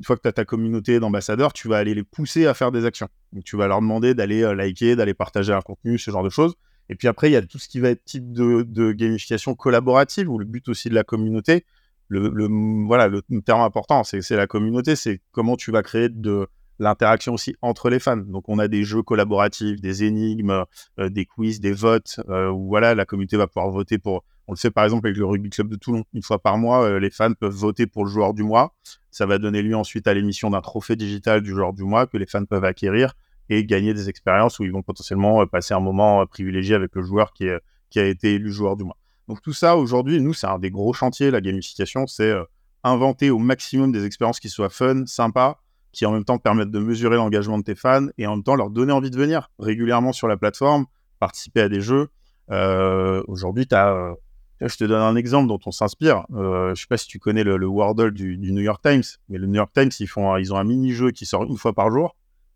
[0.00, 2.72] une fois que tu as ta communauté d'ambassadeurs, tu vas aller les pousser à faire
[2.72, 3.08] des actions.
[3.32, 6.54] Donc, tu vas leur demander d'aller liker, d'aller partager un contenu, ce genre de choses.
[6.88, 10.28] Et puis après, il y a tout ce qui va être type de, gamification collaborative
[10.28, 11.64] où le but aussi de la communauté,
[12.08, 12.48] le,
[12.86, 17.54] voilà, le terme important, c'est la communauté, c'est comment tu vas créer de l'interaction aussi
[17.62, 18.16] entre les fans.
[18.16, 20.64] Donc, on a des jeux collaboratifs, des énigmes,
[20.98, 24.24] euh, des quiz, des votes, euh, où voilà, la communauté va pouvoir voter pour.
[24.46, 26.04] On le fait par exemple avec le Rugby Club de Toulon.
[26.12, 28.74] Une fois par mois, euh, les fans peuvent voter pour le joueur du mois.
[29.10, 32.18] Ça va donner lieu ensuite à l'émission d'un trophée digital du joueur du mois que
[32.18, 33.14] les fans peuvent acquérir
[33.48, 37.32] et gagner des expériences où ils vont potentiellement passer un moment privilégié avec le joueur
[37.32, 37.46] qui,
[37.88, 38.98] qui a été élu joueur du mois.
[39.28, 42.34] Donc tout ça, aujourd'hui, nous, c'est un des gros chantiers, la gamification, c'est
[42.82, 45.58] inventer au maximum des expériences qui soient fun, sympas,
[45.94, 48.56] qui en même temps permettent de mesurer l'engagement de tes fans et en même temps
[48.56, 50.86] leur donner envie de venir régulièrement sur la plateforme,
[51.20, 52.08] participer à des jeux.
[52.50, 53.92] Euh, aujourd'hui, tu as...
[53.92, 54.14] Euh,
[54.60, 56.24] je te donne un exemple dont on s'inspire.
[56.30, 59.36] je ne sais pas si tu connais le, Wordle du, du, New York Times, mais
[59.36, 61.90] le New York Times, ils, font, ils ont un mini-jeu qui sort une fois par
[61.90, 62.14] jour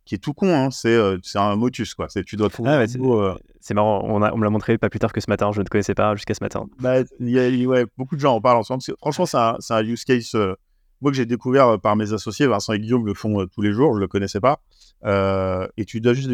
[0.08, 0.70] qui est tout con, hein.
[0.70, 2.08] c'est euh, un motus, quoi.
[2.08, 2.70] Tu dois trouver.
[2.70, 5.28] Ah euh, c'est marrant, on, a, on me l'a montré pas plus tard que ce
[5.28, 6.64] matin, je ne connaissais pas jusqu'à ce matin.
[6.80, 8.82] Bah, y a, ouais, beaucoup de gens en parlent ensemble.
[8.98, 10.56] Franchement, c'est un, un, use case, euh,
[11.00, 13.94] moi que j'ai découvert par mes associés, Vincent et Guillaume le font tous les jours,
[13.94, 14.60] je le connaissais pas.
[15.04, 16.30] et tu dois juste.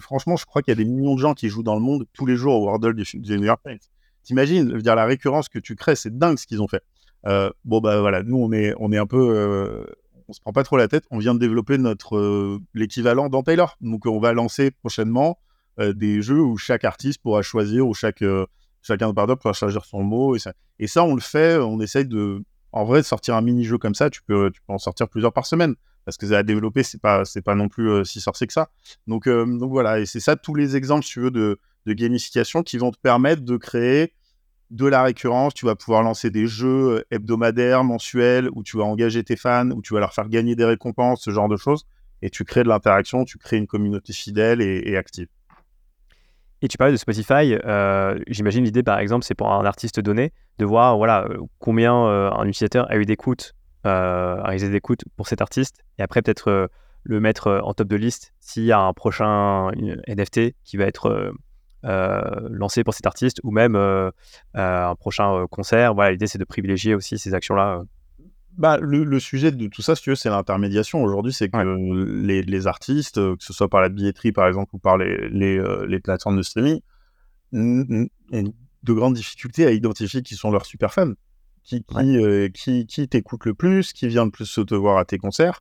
[0.00, 2.06] Franchement, je crois qu'il y a des millions de gens qui jouent dans le monde
[2.12, 3.78] tous les jours au Wordle du, New York Times.
[4.24, 6.82] T'imagines, dire la récurrence que tu crées, c'est dingue ce qu'ils ont fait.
[7.64, 9.86] bon, bah voilà, nous, on est, on est un peu
[10.28, 11.04] on se prend pas trop la tête.
[11.10, 13.76] On vient de développer notre l'équivalent dans Taylor.
[13.80, 15.38] Donc on va lancer prochainement
[15.78, 18.22] des jeux où chaque artiste pourra choisir ou chaque
[18.82, 21.56] chacun de pardon pourra choisir son mot et ça on le fait.
[21.56, 24.10] On essaye de en vrai sortir un mini jeu comme ça.
[24.10, 27.54] Tu peux en sortir plusieurs par semaine parce que à développer c'est pas c'est pas
[27.54, 28.70] non plus si sorcier que ça.
[29.06, 32.62] Donc donc voilà et c'est ça tous les exemples si tu veux de de gamification
[32.62, 34.12] qui vont te permettre de créer
[34.70, 38.84] de la récurrence, tu vas pouvoir lancer des jeux euh, hebdomadaires, mensuels, où tu vas
[38.84, 41.86] engager tes fans, où tu vas leur faire gagner des récompenses, ce genre de choses,
[42.22, 45.28] et tu crées de l'interaction, tu crées une communauté fidèle et, active.
[46.62, 50.32] Et tu parlais de Spotify, euh, j'imagine l'idée par exemple c'est pour un artiste donné
[50.58, 55.40] de voir voilà euh, combien un utilisateur a eu d'écoute, a réalisé d'écoute pour cet
[55.40, 56.68] artiste, et après peut-être
[57.04, 59.70] le mettre en top de liste s'il y a un prochain
[60.08, 61.32] NFT qui va être
[61.84, 64.10] euh, lancé pour cet artiste ou même euh,
[64.56, 65.94] euh, un prochain concert.
[65.94, 67.82] Voilà, l'idée c'est de privilégier aussi ces actions-là.
[68.58, 71.02] Bah, le, sujet de tout ça, si tu veux, c'est l'intermédiation.
[71.02, 71.56] Aujourd'hui, c'est que
[72.26, 76.36] les, artistes, que ce soit par la billetterie, par exemple, ou par les, les, plateformes
[76.36, 76.80] de streaming,
[77.52, 78.08] ont
[78.82, 81.12] de grandes difficultés à identifier qui sont leurs super fans,
[81.62, 85.18] qui, qui, qui, qui t'écoute le plus, qui vient le plus te voir à tes
[85.18, 85.60] concerts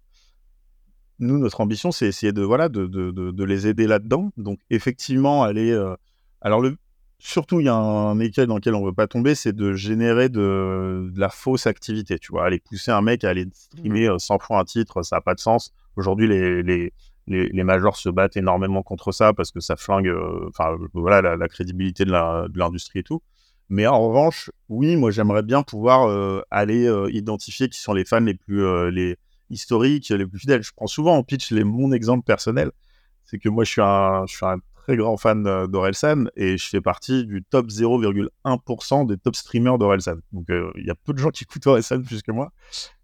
[1.19, 4.31] nous, notre ambition, c'est essayer de, voilà, de, de, de, les aider là-dedans.
[4.37, 5.71] Donc, effectivement, aller.
[5.71, 5.95] Euh,
[6.41, 6.77] alors, le...
[7.19, 9.73] surtout, il y a un écueil dans lequel on ne veut pas tomber, c'est de
[9.73, 11.11] générer de...
[11.15, 12.19] la fausse activité.
[12.19, 14.39] Tu vois, aller pousser un mec à aller streamer 100 mmh.
[14.41, 15.73] fois un titre, ça n'a pas de sens.
[15.95, 16.93] Aujourd'hui, les, les,
[17.27, 20.49] les, majors se battent énormément contre ça parce que ça flingue euh,
[20.93, 22.11] voilà, la, crédibilité de
[22.57, 23.21] l'industrie et tout.
[23.69, 28.19] Mais en revanche, oui, moi, j'aimerais bien pouvoir euh, aller identifier qui sont les fans
[28.21, 28.91] les plus.
[28.91, 29.17] les
[29.49, 30.63] historiques, les plus fidèles.
[30.63, 32.71] Je prends souvent en pitch les, mon exemple personnel.
[33.25, 36.69] C'est que moi, je suis un, je suis un très grand fan d'Orelsan et je
[36.69, 40.15] fais partie du top 0,1% des top streamers d'Orelsan.
[40.31, 42.53] Donc, euh, il y a peu de gens qui écoutent Orelsan plus que moi.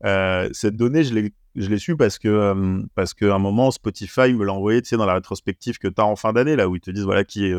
[0.05, 4.45] Euh, cette donnée, je l'ai su parce que euh, parce qu'à un moment Spotify me
[4.45, 6.89] l'a envoyé dans la rétrospective que tu as en fin d'année là où ils te
[6.89, 7.53] disent voilà qui est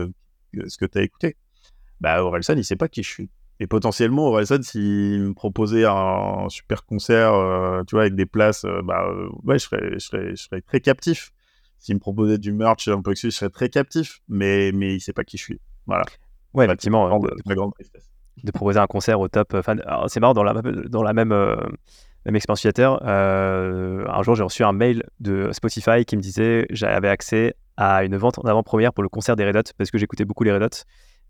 [0.66, 1.36] ce que tu as écouté
[2.00, 6.48] bah Orelsan il sait pas qui je suis et potentiellement, Orelsan, s'il me proposait un,
[6.48, 10.30] super concert, euh, tu vois, avec des places, euh, bah, euh, je serais, je, serais,
[10.30, 11.32] je serais, très captif.
[11.84, 14.20] S'il me proposait du merch un peu exclu, je serais très captif.
[14.26, 15.60] Mais, mais il sait pas qui je suis.
[15.86, 16.06] Voilà.
[16.54, 17.18] Ouais, effectivement.
[17.18, 17.28] De,
[18.42, 19.82] de, proposer un concert au top fan.
[20.08, 24.72] C'est marrant, dans la, dans la même, même expérience utilisateur, un jour, j'ai reçu un
[24.72, 29.10] mail de Spotify qui me disait j'avais accès à une vente en avant-première pour le
[29.10, 30.84] concert des Red Hot parce que j'écoutais beaucoup les Red Hot.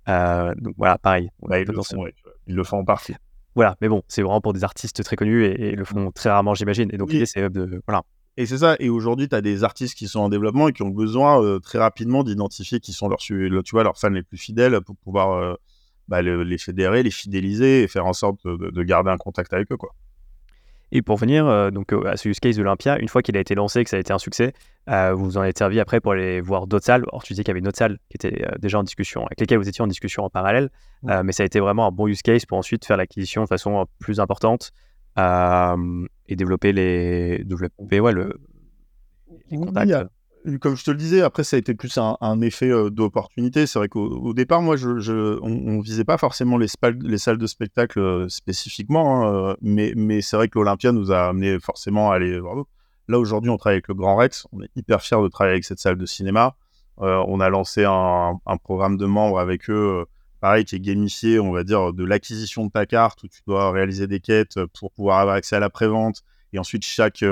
[0.08, 1.30] Euh, donc voilà, pareil.
[1.50, 3.14] ils, le font, en partie.
[3.56, 6.30] Voilà, mais bon, c'est vraiment pour des artistes très connus et, ils le font très
[6.30, 6.90] rarement, j'imagine.
[6.92, 7.82] Et donc l'idée, c'est de.
[7.86, 8.02] Voilà.
[8.36, 8.76] Et c'est ça.
[8.80, 11.60] Et aujourd'hui, tu as des artistes qui sont en développement et qui ont besoin euh,
[11.60, 15.32] très rapidement d'identifier qui sont leurs, tu vois, leurs fans les plus fidèles pour pouvoir
[15.32, 15.54] euh,
[16.08, 19.70] bah, les fédérer, les fidéliser et faire en sorte de, de garder un contact avec
[19.70, 19.76] eux.
[19.76, 19.94] Quoi.
[20.90, 23.54] Et pour venir euh, donc, à ce use case d'Olympia, une fois qu'il a été
[23.54, 24.52] lancé, que ça a été un succès,
[24.88, 27.04] vous vous en êtes servi après pour aller voir d'autres salles.
[27.12, 29.40] Or, tu disais qu'il y avait une autre salle qui était déjà en discussion, avec
[29.40, 30.70] lesquelles vous étiez en discussion en parallèle.
[31.22, 33.86] mais ça a été vraiment un bon use case pour ensuite faire l'acquisition de façon
[33.98, 34.72] plus importante
[35.16, 38.34] et développer les, développer, ouais, le,
[39.50, 40.08] les contacts
[40.60, 43.66] comme je te le disais, après, ça a été plus un, effet euh, d'opportunité.
[43.66, 46.66] C'est vrai qu'au départ, moi, je, on, ne visait pas forcément les,
[47.00, 51.12] les salles de spectacle euh, spécifiquement, hein, euh, mais, mais c'est vrai que l'Olympia nous
[51.12, 52.56] a amené forcément à aller voir
[53.08, 54.46] Là, aujourd'hui, on travaille avec le Grand Rex.
[54.52, 56.56] On est hyper fiers de travailler avec cette salle de cinéma.
[56.98, 60.06] on a lancé un, un, programme de membres avec eux,
[60.44, 63.70] pareil, qui est gamifié, on va dire, de l'acquisition de ta carte, où tu dois
[63.70, 66.22] réaliser des quêtes pour pouvoir avoir accès à la prévente.
[66.52, 67.24] Et ensuite, chaque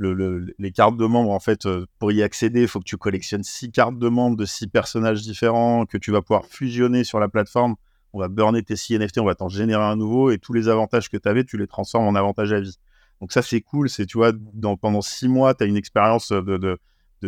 [0.00, 3.44] les cartes de membres, en fait, euh, pour y accéder, il faut que tu collectionnes
[3.44, 7.28] six cartes de membres de six personnages différents que tu vas pouvoir fusionner sur la
[7.28, 7.76] plateforme.
[8.12, 10.68] On va burner tes six NFT, on va t'en générer un nouveau et tous les
[10.68, 12.78] avantages que tu avais, tu les transformes en avantages à vie.
[13.20, 13.88] Donc ça, c'est cool.
[13.88, 14.32] C'est, tu vois,
[14.80, 16.78] pendant six mois, tu as une expérience de,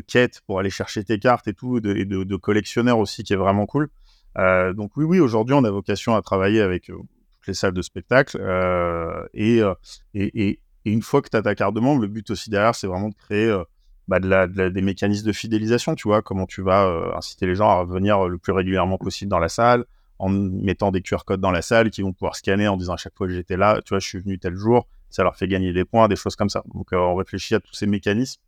[0.09, 3.67] quête pour aller chercher tes cartes et tout, et de, collectionneur aussi qui est vraiment
[3.67, 3.89] cool.
[4.39, 7.75] Euh, donc oui, oui, aujourd'hui, on a vocation à travailler avec euh, toutes les salles
[7.75, 8.39] de spectacle
[9.35, 9.63] et,
[10.15, 12.87] et, une fois que tu as ta carte de membre, le but aussi derrière, c'est
[12.87, 13.65] vraiment de créer euh,
[14.09, 17.77] bah, des mécanismes de fidélisation, tu vois, comment tu vas euh, inciter les gens à
[17.77, 19.85] revenir le plus régulièrement possible dans la salle,
[20.19, 22.97] en mettant des QR codes dans la salle qui vont pouvoir scanner en disant à
[22.97, 25.49] chaque fois que j'étais là, tu vois, je suis venu tel jour, ça leur fait
[25.49, 26.63] gagner des points, des choses comme ça.
[26.75, 28.41] Donc euh, on réfléchit à tous ces mécanismes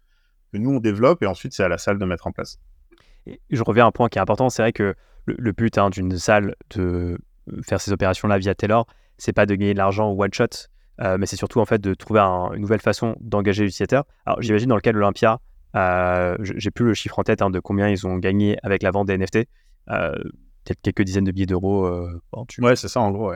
[0.53, 2.59] que nous on développe et ensuite c'est à la salle de mettre en place.
[3.27, 4.95] je reviens à un point qui est important, c'est vrai que
[5.27, 7.19] le, but hein, d'une salle de
[7.63, 8.87] faire ces opérations-là via Taylor,
[9.19, 10.47] c'est pas de gagner de l'argent au one shot,
[11.01, 14.05] euh, mais c'est surtout en fait de trouver une nouvelle façon d'engager l'utilisateur.
[14.27, 15.41] Alors j'imagine dans le cas de l'Olympia,
[15.77, 18.91] euh, j'ai plus le chiffre en tête hein, de combien ils ont gagné avec la
[18.91, 19.47] vente des NFT.
[19.91, 20.13] Euh,
[20.65, 21.91] peut-être quelques dizaines de billets d'euros.
[22.59, 23.33] ouais, c'est ça en gros.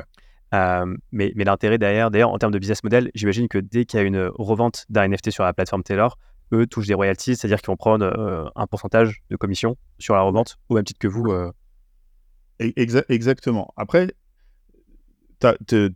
[0.53, 4.03] mais, mais l'intérêt derrière, d'ailleurs, en termes de business model, j'imagine que dès qu'il y
[4.03, 6.17] a une revente d'un NFT sur la plateforme Taylor,
[6.53, 10.57] eux touchent des royalties, c'est-à-dire qu'ils vont prendre un pourcentage de commission sur la revente,
[10.71, 11.31] au même titre que vous.
[12.59, 13.73] Exactement.
[13.77, 14.09] Après,
[15.67, 15.93] tu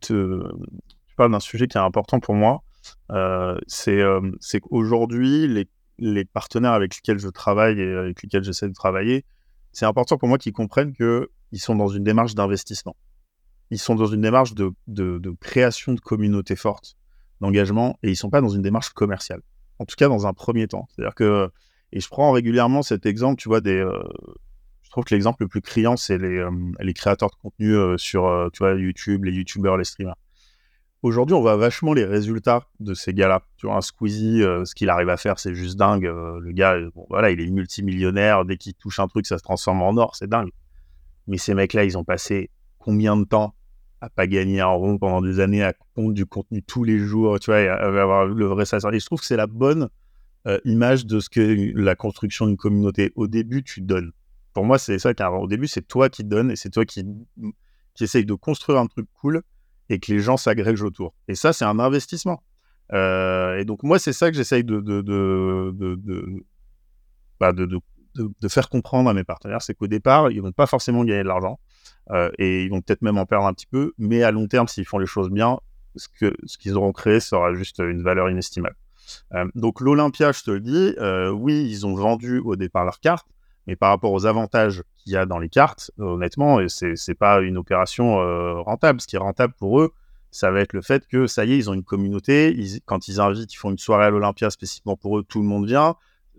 [1.17, 2.63] parles d'un sujet qui est important pour moi.
[3.67, 5.67] c'est qu'aujourd'hui,
[5.99, 9.25] les, partenaires avec lesquels je travaille et avec lesquels j'essaie de travailler,
[9.73, 12.97] c'est important pour moi qu'ils comprennent qu'ils sont dans une démarche d'investissement.
[13.71, 14.75] Ils sont dans une démarche de,
[15.41, 16.97] création de communautés fortes,
[17.41, 19.41] d'engagement, et ils ne sont pas dans une démarche commerciale.
[19.79, 20.87] En tout cas, dans un premier temps.
[20.91, 21.51] C'est-à-dire que,
[21.91, 24.03] et je prends régulièrement cet exemple, tu vois, des, euh,
[24.93, 28.59] trouve que l'exemple le plus criant, c'est les, euh, créateurs de contenu euh, sur, tu
[28.59, 30.17] vois, YouTube, les YouTubers, les streamers.
[31.03, 33.43] Aujourd'hui, on voit vachement les résultats de ces gars-là.
[33.57, 36.05] Tu vois, un Squeezie, ce qu'il arrive à faire, c'est juste dingue.
[36.05, 36.79] le gars,
[37.09, 38.45] voilà, il est multimillionnaire.
[38.45, 40.15] Dès qu'il touche un truc, ça se transforme en or.
[40.15, 40.51] C'est dingue.
[41.27, 43.57] Mais ces mecs-là, ils ont passé combien de temps
[44.03, 47.39] à pas gagner un rond pendant des années, à compte du contenu tous les jours,
[47.39, 48.93] tu vois, à, avoir le vrai sincère.
[48.93, 49.89] Et je trouve que c'est la bonne
[50.49, 53.13] euh, image de ce que la construction d'une communauté.
[53.15, 54.11] Au début, tu donnes.
[54.53, 57.05] Pour moi, c'est ça car au début, c'est toi qui donnes et c'est toi qui,
[57.95, 59.43] qui essaye de construire un truc cool
[59.89, 61.15] et que les gens s'agrègent autour.
[61.29, 62.43] Et ça, c'est un investissement.
[62.93, 66.45] Euh, et donc, moi, c'est ça que j'essaye de, de, de,
[67.41, 71.23] bah, de, faire comprendre à mes partenaires, c'est qu'au départ, ils vont pas forcément gagner
[71.23, 71.59] de l'argent
[72.11, 74.69] euh, et ils vont peut-être même en perdre un petit peu, mais à long terme,
[74.69, 75.59] s'ils font les choses bien,
[75.97, 78.77] ce qu'ils ce qu'ils auront créé sera juste une valeur inestimable.
[79.35, 80.95] Euh, donc l'Olympia, je te le dis,
[81.35, 83.27] oui, ils ont vendu au départ leurs cartes,
[83.67, 87.41] mais par rapport aux avantages qu'il y a dans les cartes, honnêtement, c'est n'est pas
[87.41, 88.17] une opération
[88.63, 89.01] rentable.
[89.01, 89.93] Ce qui est rentable pour eux,
[90.33, 92.81] ça va être le fait que ça y est, ils ont une communauté.
[92.87, 95.67] quand ils invitent, ils font une soirée à l'Olympia spécifiquement pour eux, tout le monde
[95.67, 95.95] vient.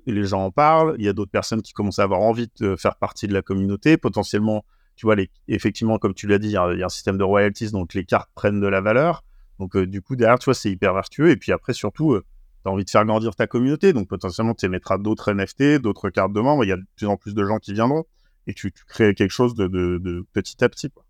[0.08, 2.76] Les gens en parlent, il y a d'autres personnes qui commencent à avoir envie de
[2.76, 4.66] faire partie de la communauté, potentiellement,
[4.96, 5.16] tu vois,
[5.48, 8.30] effectivement, comme tu l'as dit, il y, a, un système de royalties, donc les cartes
[8.34, 9.24] prennent de la valeur,
[9.60, 12.26] donc euh, du coup, derrière, tu vois, c'est hyper vertueux, et puis après, surtout, euh,
[12.64, 16.10] tu as envie de faire grandir ta communauté, donc potentiellement, tu émettras d'autres NFT, d'autres
[16.10, 18.06] cartes de membres, il y a de plus en plus de gens qui viendront,
[18.48, 20.90] et tu, crées quelque chose de, de petit à petit.
[20.90, 21.04] Quoi.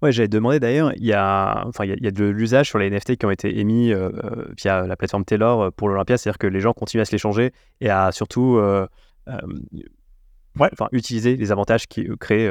[0.00, 2.88] Ouais, j'avais demandé d'ailleurs, il y a, enfin, il y a, de l'usage sur les
[2.88, 6.38] NFT qui ont été émis euh, euh, via la plateforme Taylor euh, pour l'Olympia, c'est-à-dire
[6.38, 8.86] que les gens continuent à se l'échanger et à surtout ouais.
[10.56, 12.50] enfin, utiliser les avantages qui créent.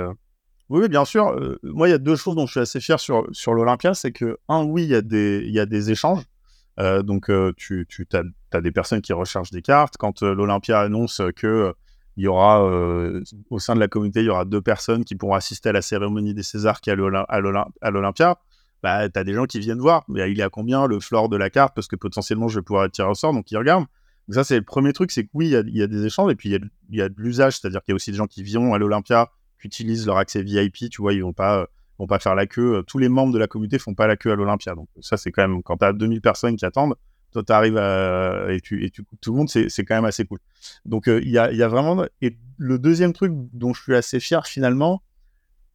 [0.70, 1.34] Oui, bien sûr.
[1.64, 3.94] moi, il y a deux choses dont je suis assez fier sur, sur l'Olympia.
[3.94, 6.24] C'est que, un, oui, il y a des, il y a des échanges.
[6.78, 9.98] Donc, tu, tu as, des personnes qui recherchent des cartes.
[9.98, 11.74] Quand l'Olympia annonce que
[12.18, 15.16] il y aura euh, au sein de la communauté, il y aura deux personnes qui
[15.16, 18.40] pourront assister à la cérémonie des Césars qui est à l'Olympia.
[18.82, 20.04] Bah, tu as des gens qui viennent voir.
[20.08, 21.76] Mais il est à combien le floor de la carte?
[21.76, 23.34] Parce que potentiellement, je vais pouvoir tiré au sort.
[23.34, 23.86] Donc, ils regardent.
[24.28, 26.32] Donc, ça, c'est le premier truc c'est que oui, il y, a des échanges.
[26.32, 27.60] Et puis, il y, a, de l'usage.
[27.60, 29.30] C'est-à-dire qu'il y a aussi des gens qui viennent à l'Olympia,
[29.62, 30.90] qui utilisent leur accès VIP.
[30.90, 31.68] Tu vois, ils vont pas,
[32.00, 32.84] vont pas faire la queue.
[32.88, 34.76] Tous les membres de la communauté font pas la queue à l'Olympia.
[34.76, 36.95] Donc, ça, c'est quand même quand tu as 2000 personnes qui attendent
[37.32, 37.78] toi tu arrives
[38.50, 40.39] et tu tu tout le monde c'est quand même assez cool
[40.86, 44.45] donc euh, il y, a, vraiment et le deuxième truc dont je suis assez fier
[44.45, 45.02] finalement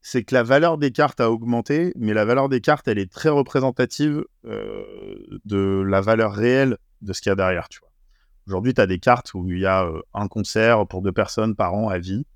[0.00, 3.10] c'est que la valeur des cartes a augmenté mais la valeur des cartes elle est
[3.10, 4.84] très représentative euh,
[5.44, 7.90] de la valeur réelle de ce qu'il y a derrière tu vois
[8.46, 11.54] aujourd'hui tu as des cartes où il y a euh, un concert pour deux personnes
[11.54, 12.26] par an à vie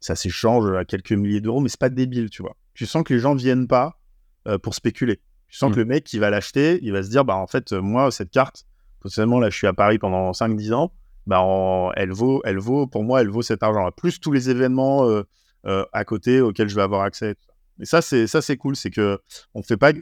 [0.00, 3.12] ça s'échange à quelques milliers d'euros mais c'est pas débile tu vois tu sens que
[3.12, 4.00] les gens viennent pas
[4.62, 5.78] pour spéculer tu sens que mmh.
[5.78, 8.30] le mec qui va l'acheter, il va se dire, bah en fait, euh, moi, cette
[8.30, 8.66] carte,
[9.00, 10.92] potentiellement, là, je suis à Paris pendant 5-10 ans,
[11.26, 11.42] bah,
[11.96, 15.22] elle, vaut, elle vaut, pour moi, elle vaut cet argent plus tous les événements euh,
[15.66, 17.36] euh, à côté auxquels je vais avoir accès.
[17.80, 19.18] Et ça, c'est ça, c'est cool, c'est que
[19.54, 19.92] on fait pas,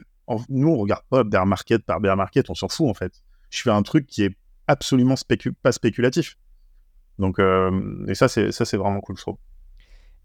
[0.49, 3.13] nous, on regarde pas bear market par bear market, on s'en fout en fait.
[3.49, 4.35] Je fais un truc qui est
[4.67, 5.15] absolument
[5.61, 6.37] pas spéculatif.
[7.19, 9.37] Donc, et ça, c'est ça, c'est vraiment cool, je trouve.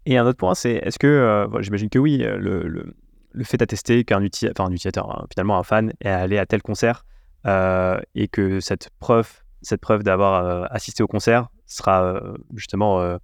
[0.05, 2.93] Et un autre point, c'est est-ce que, j'imagine que oui, le
[3.33, 6.61] le fait d'attester qu'un enfin, un utilisateur, hein, finalement un fan, est allé à tel
[6.61, 7.05] concert
[7.45, 9.29] euh, et que cette preuve,
[9.61, 13.17] cette preuve d'avoir euh, assisté au concert sera euh, justement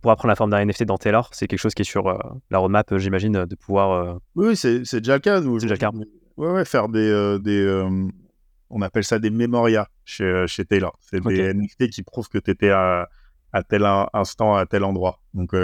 [0.00, 2.16] pour prendre la forme d'un NFT dans Taylor, c'est quelque chose qui est sur
[2.50, 4.20] la roadmap, j'imagine, de pouvoir.
[4.36, 5.42] Oui, c'est déjà le cas.
[5.42, 5.90] C'est déjà le cas.
[6.36, 7.38] Ouais, ouais, faire des.
[7.40, 7.88] des
[8.70, 10.96] on appelle ça des mémorias chez, chez Taylor.
[11.00, 13.08] C'est des NFT qui prouvent que tu étais à,
[13.52, 15.20] à, tel instant, à tel endroit.
[15.34, 15.54] Donc,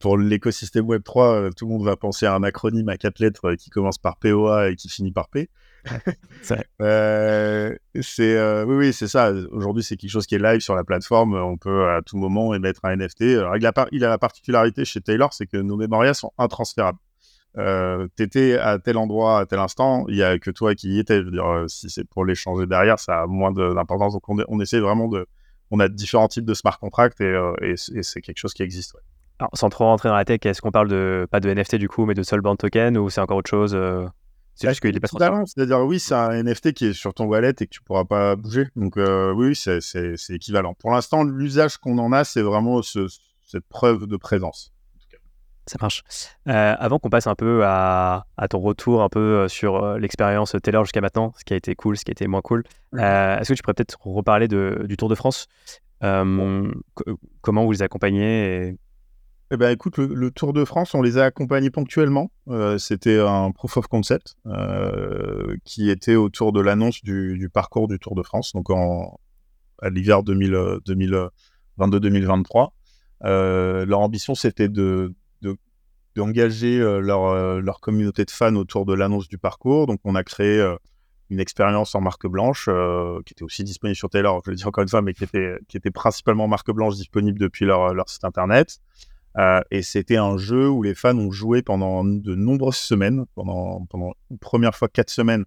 [0.00, 3.50] pour l'écosystème Web3, euh, tout le monde va penser à un acronyme à quatre lettres
[3.50, 5.48] euh, qui commence par POA et qui finit par P.
[6.82, 9.30] euh, c'est euh, oui, oui, c'est ça.
[9.52, 11.34] Aujourd'hui, c'est quelque chose qui est live sur la plateforme.
[11.34, 13.22] On peut à tout moment émettre un NFT.
[13.22, 16.98] Alors, il, a, il a la particularité chez Taylor, c'est que nos mémorias sont intransférables.
[17.56, 20.98] Euh, T'étais à tel endroit à tel instant, il y a que toi qui y
[20.98, 21.20] étais.
[21.20, 24.14] Je veux dire, si c'est pour l'échanger derrière, ça a moins d'importance.
[24.14, 25.26] Donc, on, on, essaie vraiment de.
[25.70, 28.94] On a différents types de smart contracts et, et c'est quelque chose qui existe.
[28.94, 29.00] Ouais.
[29.38, 31.88] Alors, sans trop rentrer dans la tech, est-ce qu'on parle de pas de NFT du
[31.88, 34.06] coup, mais de Soulbound Token ou c'est encore autre chose euh
[34.54, 35.08] C'est juste qu'il est pas
[35.44, 38.34] C'est-à-dire, oui, c'est un NFT qui est sur ton wallet et que tu pourras pas
[38.36, 38.68] bouger.
[38.76, 40.74] Donc, oui, c'est équivalent.
[40.74, 44.72] Pour l'instant, l'usage qu'on en a, c'est vraiment cette preuve de présence.
[45.66, 46.04] Ça marche.
[46.46, 50.54] Euh, avant qu'on passe un peu à, ton retour un peu euh, sur euh, l'expérience
[50.62, 52.62] Taylor jusqu'à maintenant, ce qui a été cool, ce qui a été moins cool,
[52.96, 55.48] est-ce que tu pourrais peut-être reparler du Tour de France
[56.00, 58.76] Comment vous les accompagnez
[59.52, 62.32] eh ben, écoute, le, Tour de France, on les a accompagnés ponctuellement.
[62.78, 64.34] C'était un proof of concept
[65.64, 69.18] qui était autour de l'annonce du, parcours du Tour de France, donc en,
[69.82, 72.70] à l'hiver 2022-2023.
[73.22, 75.14] leur ambition, c'était de
[76.16, 79.86] d'engager euh, leur, euh, leur communauté de fans autour de l'annonce du parcours.
[79.86, 80.74] Donc, on a créé euh,
[81.28, 82.68] une expérience en marque blanche
[83.24, 85.58] qui était aussi disponible sur Taylor, je le dis encore une fois, mais qui était,
[85.66, 88.78] qui était principalement marque blanche disponible depuis leur, leur site internet.
[89.72, 94.14] et c'était un jeu où les fans ont joué pendant de nombreuses semaines, pendant, pendant
[94.30, 95.46] une première fois quatre semaines.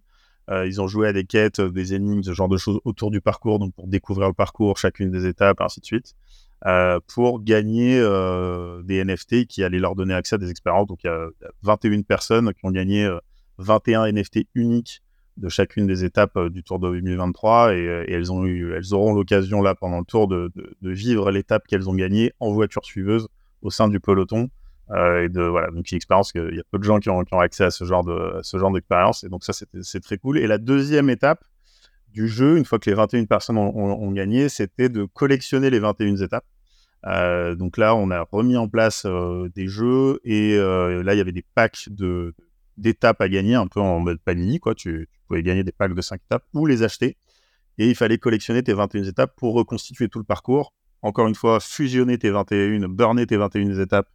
[0.50, 3.58] ils ont joué à des quêtes, des énigmes, ce genre de choses autour du parcours,
[3.58, 6.14] donc pour découvrir le parcours, chacune des étapes, ainsi de suite.
[6.66, 10.86] Euh, pour gagner euh, des NFT qui allaient leur donner accès à des expériences.
[10.86, 11.28] Donc il y a
[11.62, 13.08] 21 personnes qui ont gagné
[13.56, 15.00] 21 euh, NFT uniques
[15.38, 20.04] de chacune des étapes du Tour de 2023 et, elles, auront l'occasion là pendant le
[20.04, 20.52] Tour de,
[20.82, 23.28] vivre l'étape qu'elles ont gagnée en voiture suiveuse
[23.62, 24.50] au sein du peloton.
[24.90, 27.64] et de voilà donc une expérience qu'il y a peu de gens qui ont, accès
[27.64, 31.42] à ce genre d'expérience et donc ça c'est très cool et la deuxième étape
[32.12, 36.16] du jeu, une fois que les 21 personnes ont, gagné, c'était de collectionner les 21
[36.16, 36.44] étapes.
[37.06, 41.18] Euh, donc là, on a remis en place euh, des jeux et euh, là, il
[41.18, 42.34] y avait des packs de
[42.76, 44.74] d'étapes à gagner, un peu en mode panini, quoi.
[44.74, 47.18] Tu, pouvais gagner des packs de 5 étapes ou les acheter.
[47.76, 50.72] Et il fallait collectionner tes 21 étapes pour reconstituer tout le parcours.
[51.02, 54.08] Encore une fois, fusionner tes 21, burner tes 21 étapes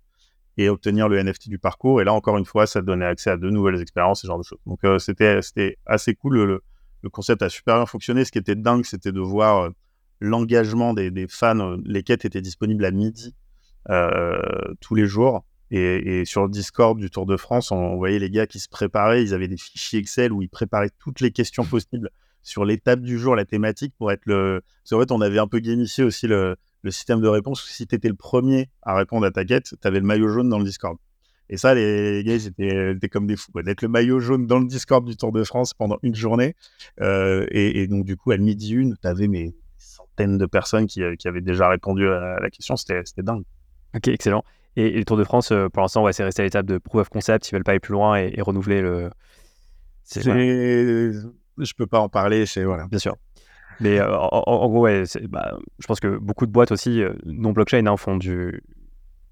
[0.58, 2.02] et obtenir le NFT du parcours.
[2.02, 4.44] Et là, encore une fois, ça donnait accès à de nouvelles expériences, ce genre de
[4.44, 4.60] choses.
[4.66, 6.60] Donc, c'était assez cool.
[7.06, 8.26] Le concept a super bien fonctionné.
[8.26, 9.70] Ce qui était dingue, c'était de voir euh,
[10.20, 11.60] l'engagement des, fans.
[11.60, 13.36] Euh, les quêtes étaient disponibles à midi
[13.90, 14.40] euh,
[14.82, 15.46] tous les jours.
[15.72, 19.24] Et, sur le Discord du Tour de France, on, voyait les gars qui se préparaient.
[19.24, 22.10] Ils avaient des fichiers Excel où ils préparaient toutes les questions possibles
[22.42, 24.62] sur l'étape du jour, la thématique, pour être le.
[24.84, 27.64] Parce qu'en fait, on avait un peu gamifié aussi le, le système de réponse.
[27.68, 30.50] Si tu étais le premier à répondre à ta quête, tu avais le maillot jaune
[30.50, 30.98] dans le Discord.
[31.50, 33.52] Et ça, les gars, ils étaient, comme des fous.
[33.62, 36.56] D'être le maillot jaune dans le Discord du Tour de France pendant une journée.
[37.02, 41.02] Euh, et, donc, du coup, à midi une, tu avais mes centaines de personnes qui,
[41.18, 42.76] qui, avaient déjà répondu à la question.
[42.76, 43.44] C'était dingue.
[43.96, 44.44] Ok, excellent.
[44.76, 47.02] Et, le Tour de France, euh, pour l'instant, ouais, c'est resté à l'étape de proof
[47.02, 47.48] of concept.
[47.50, 49.12] Ils veulent pas aller plus loin et, renouveler le.
[51.58, 52.46] Je peux pas en parler.
[52.48, 52.88] C'est voilà.
[52.88, 53.16] Bien sûr.
[53.82, 57.86] Mais euh, en, gros, ouais, bah, je pense que beaucoup de boîtes aussi non blockchain
[57.86, 58.64] hein, font du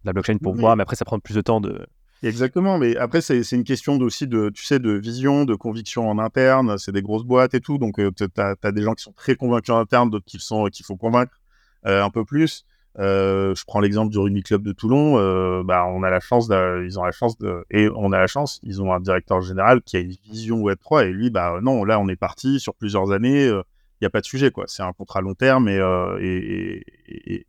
[0.04, 1.86] la blockchain pour voir, mais après ça prend plus de temps de,
[2.24, 6.20] Exactement, mais après, c'est une question aussi de, tu sais, de vision, de conviction en
[6.20, 6.78] interne.
[6.78, 9.72] C'est des grosses boîtes et tout, donc tu as, des gens qui sont très convaincus
[9.72, 11.42] en interne, d'autres qui sont qu'il faut convaincre
[11.84, 12.66] un peu plus.
[12.98, 15.64] Je prends l'exemple du rugby club de Toulon.
[15.66, 17.36] bah, on a la chance, ils ont la chance
[17.70, 20.78] et on a la chance, ils ont un directeur général qui a une vision Web
[20.80, 23.48] 3 et lui, bah non, là, on est parti sur plusieurs années.
[23.48, 24.64] Il n'y a pas de sujet, quoi.
[24.68, 26.84] C'est un contrat long terme et,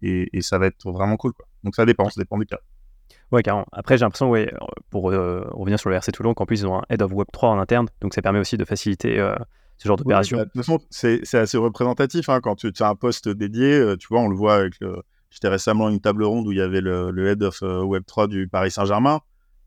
[0.02, 1.32] et, ça va être vraiment cool.
[1.62, 2.58] Donc ça dépend, ça dépend du cas.
[3.34, 3.66] Ouais, carrément.
[3.72, 4.48] Après, j'ai l'impression, ouais,
[4.90, 7.26] pour euh, revenir sur le RC Toulon, qu'en plus, ils ont un Head of Web
[7.32, 9.34] 3 en interne, donc ça permet aussi de faciliter euh,
[9.76, 10.36] ce genre d'opération.
[10.36, 12.28] Bah, de toute façon, c'est assez représentatif.
[12.28, 15.02] Hein, quand tu, as un poste dédié, euh, tu vois, on le voit avec le.
[15.30, 18.28] J'étais récemment à une table ronde où il y avait le, Head of Web 3
[18.28, 19.18] du Paris Saint-Germain.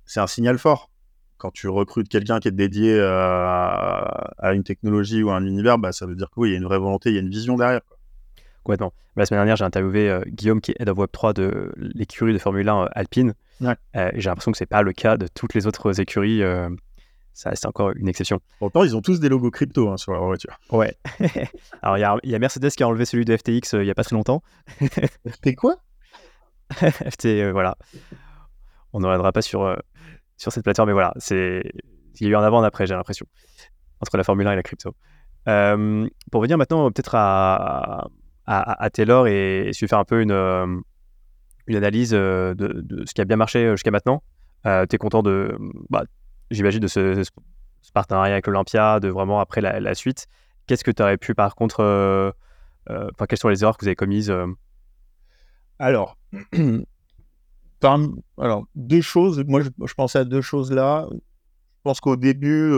[0.06, 0.90] C'est un signal fort.
[1.36, 5.92] Quand tu recrutes quelqu'un qui est dédié à, une technologie ou à un univers, bah,
[5.92, 7.82] ça veut dire qu'il y a une vraie volonté, il y a une vision derrière.
[8.68, 8.92] Complètement.
[9.16, 12.38] La semaine dernière, j'ai interviewé Guillaume, qui est Head of Web 3 de l'écurie de
[12.38, 13.34] Formule 1 Alpine.
[13.62, 13.76] Euh,
[14.14, 16.44] j'ai l'impression que c'est pas le cas de toutes les autres écuries.
[16.44, 16.68] Euh,
[17.34, 18.42] ça, c'est encore une exception.
[18.60, 20.60] Pourtant, ils ont tous des logos crypto hein, sur leur voiture.
[20.70, 20.98] Ouais.
[21.82, 23.96] Alors, il y, a Mercedes qui a enlevé celui de FTX euh, il y a
[23.96, 24.44] pas très longtemps.
[24.82, 25.78] FT quoi?
[26.74, 27.78] FT, voilà.
[28.92, 29.78] On ne reviendra pas sur,
[30.36, 31.14] sur cette plateforme, mais voilà.
[31.20, 31.64] C'est...
[32.20, 33.28] Il y a eu un avant, un après, j'ai l'impression,
[34.02, 34.94] entre la Formule 1 et la crypto.
[35.46, 38.08] pour venir maintenant peut-être à,
[38.48, 40.84] à, Taylor et, et faire un peu une
[41.68, 44.24] une analyse euh, de, ce qui a bien marché euh, jusqu'à maintenant.
[44.66, 45.56] Euh, tu es content de,
[45.90, 46.06] bah,
[46.50, 47.24] j'imagine, de ce,
[47.94, 50.28] partenariat avec l'Olympia, de vraiment après la, suite.
[50.66, 52.34] Qu'est-ce que tu aurais pu, par contre,
[52.90, 54.34] enfin, quelles sont les erreurs que vous avez commises
[55.80, 56.18] Alors,
[57.82, 59.44] alors, deux choses.
[59.48, 61.08] Moi, je, pensais à deux choses là.
[61.12, 62.74] Je pense qu'au début,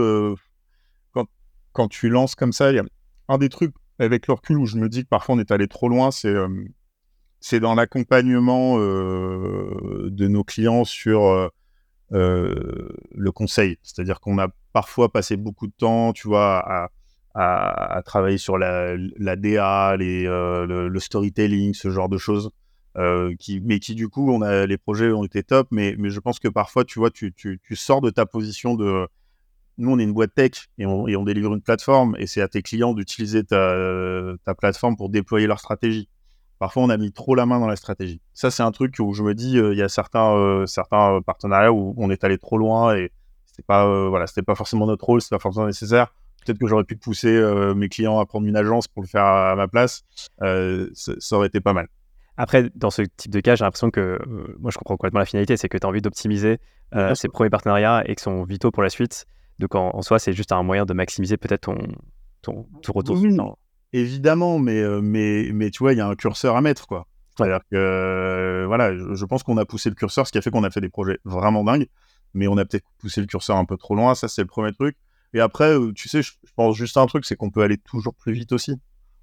[1.13, 1.25] quand,
[1.73, 2.83] quand, tu lances comme ça, il y a
[3.29, 5.67] un des trucs avec le recul où je me dis que parfois on est allé
[5.67, 6.33] trop loin, c'est
[7.41, 11.51] c'est dans l'accompagnement euh, de nos clients sur
[12.11, 13.77] euh, le conseil.
[13.81, 16.89] C'est-à-dire qu'on a parfois passé beaucoup de temps, tu vois,
[17.35, 18.97] à, travailler sur la,
[19.37, 22.51] DA, le, storytelling, ce genre de choses.
[22.97, 26.39] mais qui du coup, on a, les projets ont été top, mais, mais je pense
[26.39, 29.07] que parfois, tu vois, tu, tu sors de ta position de
[29.79, 32.41] nous, on est une boîte tech et on, et on délivre une plateforme et c'est
[32.41, 33.75] à tes clients d'utiliser ta,
[34.45, 36.07] ta, plateforme pour déployer leur stratégie.
[36.59, 38.21] Parfois, on a mis trop la main dans la stratégie.
[38.33, 41.93] Ça, c'est un truc où je me dis, il y a certains, certains partenariats où
[41.97, 43.11] on est allé trop loin et
[43.45, 46.13] c'était pas, voilà, c'était pas forcément notre rôle, c'est pas forcément nécessaire.
[46.45, 49.25] Peut-être que j'aurais pu pousser euh, mes clients à prendre une agence pour le faire
[49.25, 50.03] à, ma place.
[50.41, 51.87] Euh, ça, aurait été pas mal.
[52.37, 55.25] Après, dans ce type de cas, j'ai l'impression que euh, moi, je comprends complètement la
[55.25, 56.59] finalité, c'est que tu as envie d'optimiser
[57.13, 59.25] ces premiers partenariats et qui sont vitaux pour la suite.
[59.59, 61.77] Donc, en, soi, c'est juste un moyen de maximiser peut-être ton,
[62.41, 63.17] ton, retour.
[63.17, 63.37] Oui,
[63.93, 67.07] évidemment, mais, mais, mais tu vois, il y a un curseur à mettre, quoi.
[67.35, 70.51] C'est-à-dire que, voilà, je, je pense qu'on a poussé le curseur, ce qui a fait
[70.51, 71.87] qu'on a fait des projets vraiment dingues,
[72.33, 74.15] mais on a peut-être poussé le curseur un peu trop loin.
[74.15, 74.97] Ça, c'est le premier truc.
[75.33, 77.77] Et après, euh, tu sais, je, pense juste à un truc, c'est qu'on peut aller
[77.77, 78.75] toujours plus vite aussi.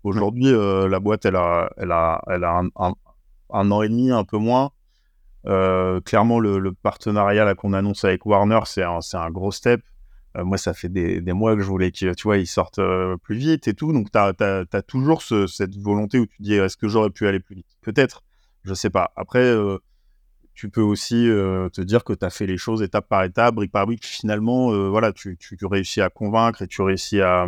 [0.05, 2.93] Aujourd'hui, euh, la boîte, elle a, elle a, elle a un,
[3.51, 4.71] un, an et demi, un peu moins.
[5.47, 9.81] Euh, clairement, le, partenariat qu'on annonce avec Warner, c'est un, un, gros step.
[10.45, 12.81] Moi, ça fait des, mois que je voulais qu'ils tu vois, ils sortent
[13.23, 13.93] plus vite et tout.
[13.93, 17.41] Donc, tu as, toujours ce, cette volonté où tu dis, est-ce que j'aurais pu aller
[17.41, 17.67] plus vite?
[17.83, 18.25] Peut-être,
[18.65, 19.13] je sais pas.
[19.17, 19.55] Après,
[20.57, 23.55] tu peux aussi euh, te dire que tu as fait les choses étape par étape,
[23.55, 24.07] brique par brique.
[24.07, 27.47] Finalement, euh, voilà, tu, réussis à convaincre et tu réussis à,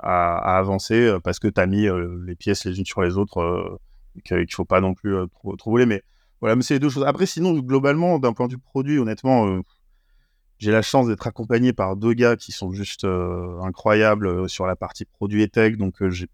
[0.00, 1.88] à, avancer euh, parce que tu as mis
[2.24, 3.80] les pièces les unes sur les autres,
[4.24, 5.86] qu'il ne faut pas non plus trop, trop voler.
[5.86, 6.02] Mais
[6.40, 7.04] voilà, mais c'est les deux choses.
[7.04, 9.60] Après, sinon, globalement, d'un point de vue produit, honnêtement,
[10.58, 15.04] j'ai la chance d'être accompagné par deux gars qui sont juste incroyables sur la partie
[15.04, 15.76] produit et tech.
[15.76, 16.28] Donc, j'ai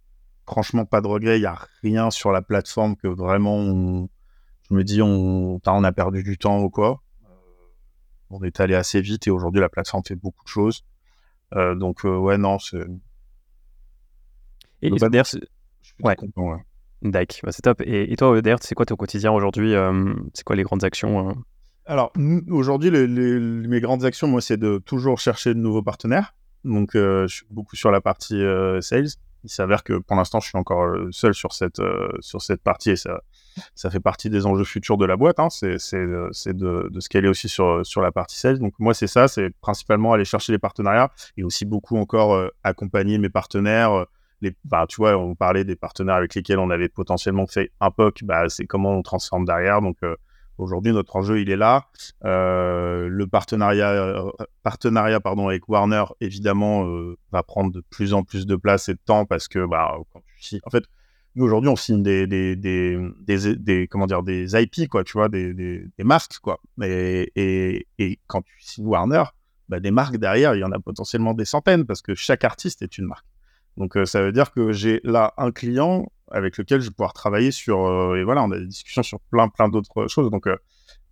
[0.46, 1.38] franchement pas de regrets.
[1.38, 4.08] Il n'y a rien sur la plateforme que vraiment
[4.72, 7.02] je me dis, on, on a perdu du temps ou quoi.
[7.24, 7.28] Euh,
[8.30, 10.82] on est allé assez vite et aujourd'hui, la plateforme fait beaucoup de choses.
[11.54, 12.86] Euh, donc, euh, ouais, non, c'est.
[14.80, 15.40] Et d'ailleurs, c'est.
[16.00, 16.16] Ouais.
[16.16, 16.58] Content,
[17.02, 17.20] bah,
[17.50, 17.82] c'est top.
[17.84, 19.74] Et, toi, d'ailleurs, c'est quoi ton quotidien aujourd'hui
[20.32, 21.36] C'est quoi les grandes actions
[21.86, 22.12] Alors,
[22.50, 26.34] aujourd'hui, mes grandes actions, moi, c'est de toujours chercher de nouveaux partenaires.
[26.64, 28.40] Donc, je suis beaucoup sur la partie
[28.80, 29.08] sales.
[29.44, 31.82] Il s'avère que pour l'instant, je suis encore seul sur cette,
[32.20, 33.20] sur cette partie et ça,
[33.74, 35.38] ça fait partie des enjeux futurs de la boîte.
[35.38, 35.48] Hein.
[35.50, 38.58] C'est de, de, scaler aussi sur, sur la partie sales.
[38.58, 42.48] Donc moi, c'est ça, c'est principalement aller chercher les partenariats et aussi beaucoup encore euh,
[42.62, 43.92] accompagner mes partenaires.
[43.92, 44.04] Euh,
[44.40, 47.90] les, bah, tu vois, on parlait des partenaires avec lesquels on avait potentiellement fait un
[47.90, 48.24] POC.
[48.24, 49.80] Bah, c'est comment on transforme derrière.
[49.80, 50.16] Donc euh,
[50.58, 51.88] aujourd'hui, notre enjeu, il est là.
[52.22, 54.24] le partenariat,
[54.62, 56.86] partenariat pardon, avec Warner, évidemment,
[57.30, 59.96] va prendre de plus en plus de place et de temps parce que, bah,
[60.64, 60.84] en fait,
[61.34, 65.88] nous aujourd'hui on signe des des, des, comment dire des IP quoi tu vois des,
[65.98, 69.24] marques quoi et, et, et, quand tu signes Warner
[69.68, 72.82] bah, des marques derrière il y en a potentiellement des centaines parce que chaque artiste
[72.82, 73.26] est une marque
[73.76, 77.12] donc euh, ça veut dire que j'ai là un client avec lequel je vais pouvoir
[77.12, 80.46] travailler sur euh, et voilà on a des discussions sur plein plein d'autres choses donc
[80.46, 80.56] euh,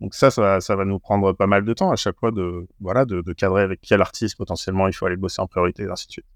[0.01, 2.67] donc ça, ça, ça va nous prendre pas mal de temps à chaque fois de
[2.81, 5.91] voilà de, de cadrer avec quel artiste potentiellement il faut aller bosser en priorité et
[5.91, 6.27] ainsi de suite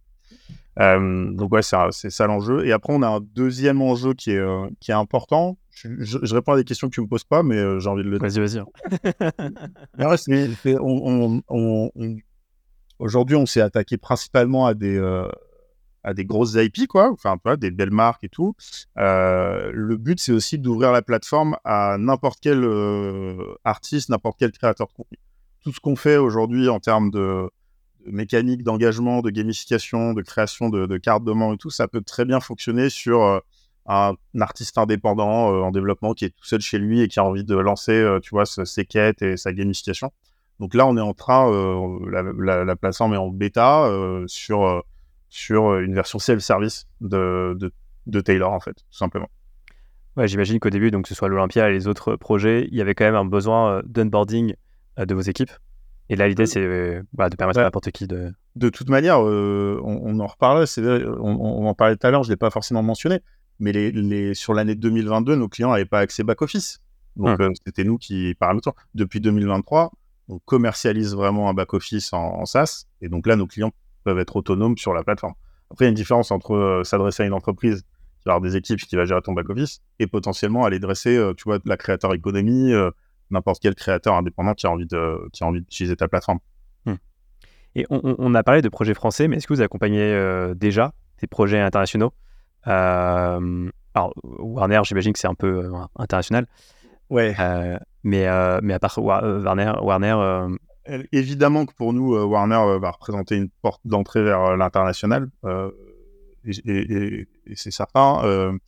[0.80, 2.66] euh, donc ouais, c'est ça l'enjeu.
[2.66, 5.56] Et après, on a un deuxième enjeu qui est, euh, qui est important.
[5.70, 8.08] Je, réponds à des questions que tu me poses pas, mais euh, j'ai envie de
[8.08, 8.40] le dire.
[8.40, 8.62] Vas-y,
[9.98, 12.22] vas-y.
[12.98, 14.98] Aujourd'hui, on s'est attaqué principalement à des,
[16.04, 18.54] à des grosses IP, quoi, enfin, des belles marques et tout.
[18.96, 22.64] le but, c'est aussi d'ouvrir la plateforme à n'importe quel
[23.64, 25.18] artiste, n'importe quel créateur de contenu.
[25.62, 27.48] Tout ce qu'on fait aujourd'hui en termes de
[28.06, 32.24] mécanique d'engagement, de gamification, de création de, cartes de membres et tout, ça peut très
[32.24, 33.38] bien fonctionner sur euh,
[33.86, 37.24] un, artiste indépendant euh, en développement qui est tout seul chez lui et qui a
[37.24, 40.12] envie de lancer, euh, tu vois, ses quêtes et sa gamification.
[40.60, 41.50] Donc là, on est en train,
[42.08, 43.90] la, la, plateforme est en bêta
[44.28, 44.84] sur,
[45.28, 47.72] sur une version self-service de, de,
[48.06, 49.28] de Taylor, en fait, tout simplement.
[50.16, 52.80] Ouais, j'imagine qu'au début, donc que ce soit l'Olympia et les autres projets, il y
[52.80, 54.54] avait quand même un besoin d'onboarding
[54.96, 55.50] de vos équipes.
[56.10, 58.32] Et là, l'idée, c'est euh, bah, de permettre à n'importe qui de.
[58.56, 62.28] De toute manière, euh, on, en reparle, on, on, en parlait tout à l'heure, je
[62.28, 63.20] ne l'ai pas forcément mentionné,
[63.58, 66.80] mais les, les, sur l'année 2022, nos clients n'avaient pas accès back-office.
[67.16, 67.46] Donc, hum.
[67.46, 68.74] euh, c'était nous qui paramétrons.
[68.94, 69.92] Depuis 2023,
[70.28, 72.86] on commercialise vraiment un back-office en, SaaS.
[73.00, 73.72] Et donc là, nos clients
[74.04, 75.34] peuvent être autonomes sur la plateforme.
[75.70, 78.56] Après, il y a une différence entre s'adresser à une entreprise qui va avoir des
[78.56, 82.72] équipes qui va gérer ton back-office et potentiellement aller dresser, tu vois, la créateur économie
[83.30, 86.38] n'importe quel créateur indépendant qui a envie de, qui a envie d'utiliser ta plateforme.
[86.86, 86.94] Hmm.
[87.74, 91.26] Et on, a parlé de projets français, mais est-ce que vous accompagnez euh, déjà des
[91.26, 92.12] projets internationaux?
[92.66, 96.46] Euh, Alors, Warner, j'imagine que c'est un peu euh, international.
[97.10, 97.34] Ouais.
[98.02, 98.26] mais,
[98.62, 100.48] mais à part Warner, Warner
[101.12, 105.30] évidemment que pour nous, Warner va représenter une porte d'entrée vers l'international,
[106.44, 108.58] et, c'est certain.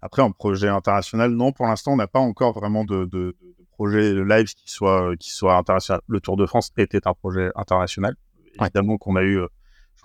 [0.00, 3.36] après, en projet international, non, pour l'instant, on n'a pas encore vraiment de, de,
[3.72, 6.00] projet live qui soit, qui soit international.
[6.08, 8.16] Le Tour de France était un projet international.
[8.58, 9.38] Évidemment qu'on a eu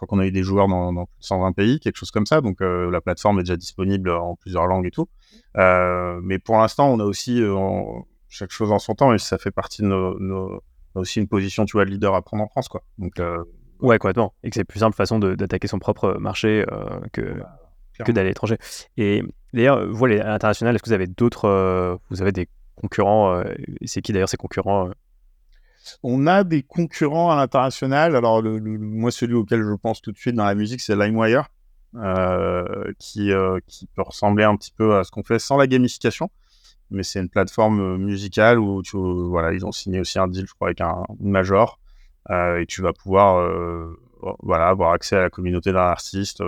[0.06, 2.42] qu'on a eu des joueurs dans, dans, plus de 120 pays, quelque chose comme ça.
[2.42, 5.08] Donc euh, la plateforme est déjà disponible en plusieurs langues et tout.
[5.58, 7.56] Euh, mais pour l'instant, on a aussi euh,
[8.28, 10.62] chaque chose en son temps et ça fait partie de nos, nos
[10.96, 12.84] aussi une position tu vois de leader à prendre en France quoi.
[12.98, 13.14] Donc
[13.80, 16.66] ouais complètement et que c'est plus simple façon d'attaquer son propre marché
[17.14, 17.42] que
[18.04, 18.58] que d'aller à l'étranger.
[18.98, 19.22] Et
[19.54, 23.44] d'ailleurs, vous, à l'international, est-ce que vous avez d'autres, vous avez des concurrents
[23.86, 24.90] C'est qui d'ailleurs ces concurrents
[26.04, 28.16] on a des concurrents à l'international.
[28.16, 31.48] Alors, le, moi, celui auquel je pense tout de suite dans la musique, c'est LimeWire,
[31.96, 35.68] euh, qui, euh, qui peut ressembler un petit peu à ce qu'on fait sans la
[35.68, 36.30] gamification.
[36.92, 40.46] Mais c'est une plateforme euh, musicale où tu, voilà, ils ont signé aussi un deal,
[40.48, 41.80] je crois, avec un, major.
[42.30, 43.44] et tu vas pouvoir
[44.44, 46.40] voilà, avoir accès à la communauté d'un artiste.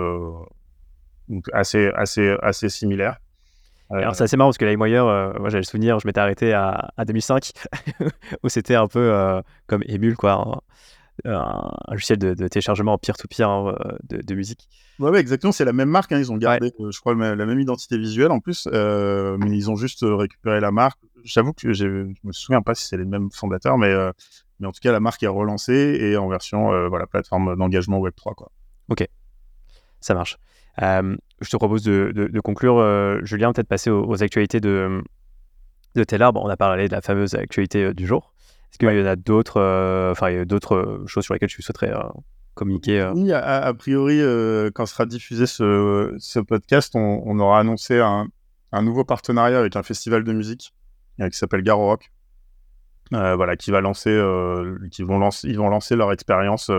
[1.28, 3.18] donc, assez, assez, assez similaire.
[3.90, 6.52] Alors c'est assez marrant parce que LimeWire, euh, moi j'avais le souvenir, je m'étais arrêté
[6.52, 7.52] à, 2005
[8.42, 10.62] où c'était un peu euh, comme Emule, quoi,
[11.24, 14.68] un, logiciel de, téléchargement peer-to-peer hein, euh, de, musique.
[14.98, 17.98] Ouais, exactement, c'est la même marque, hein, ils ont gardé, je crois, la même identité
[17.98, 21.00] visuelle en plus, mais ils ont juste récupéré la marque.
[21.24, 21.86] J'avoue que je
[22.22, 23.92] me souviens pas si c'est les mêmes fondateurs, mais,
[24.60, 28.34] mais en tout cas la marque est relancée et en version voilà, plateforme d'engagement Web3.
[28.34, 28.50] Quoi.
[28.88, 29.08] Ok,
[30.00, 30.38] ça marche
[31.44, 35.02] je te propose de, conclure, euh, Julien, peut-être passer aux, actualités de,
[35.94, 38.33] de on a parlé de la fameuse actualité euh, du jour.
[38.74, 41.92] Est-ce qu'il y en a d'autres euh, enfin, d'autres choses sur lesquelles tu souhaiterais
[42.54, 44.20] communiquer Oui, a, priori,
[44.74, 48.26] quand sera diffusé ce, ce podcast, on, aura annoncé un,
[48.72, 50.74] un, nouveau partenariat avec un festival de musique
[51.18, 52.10] qui s'appelle Garo Rock.
[53.10, 54.10] voilà, qui va lancer,
[54.90, 56.70] qui vont lancer, ils vont lancer leur expérience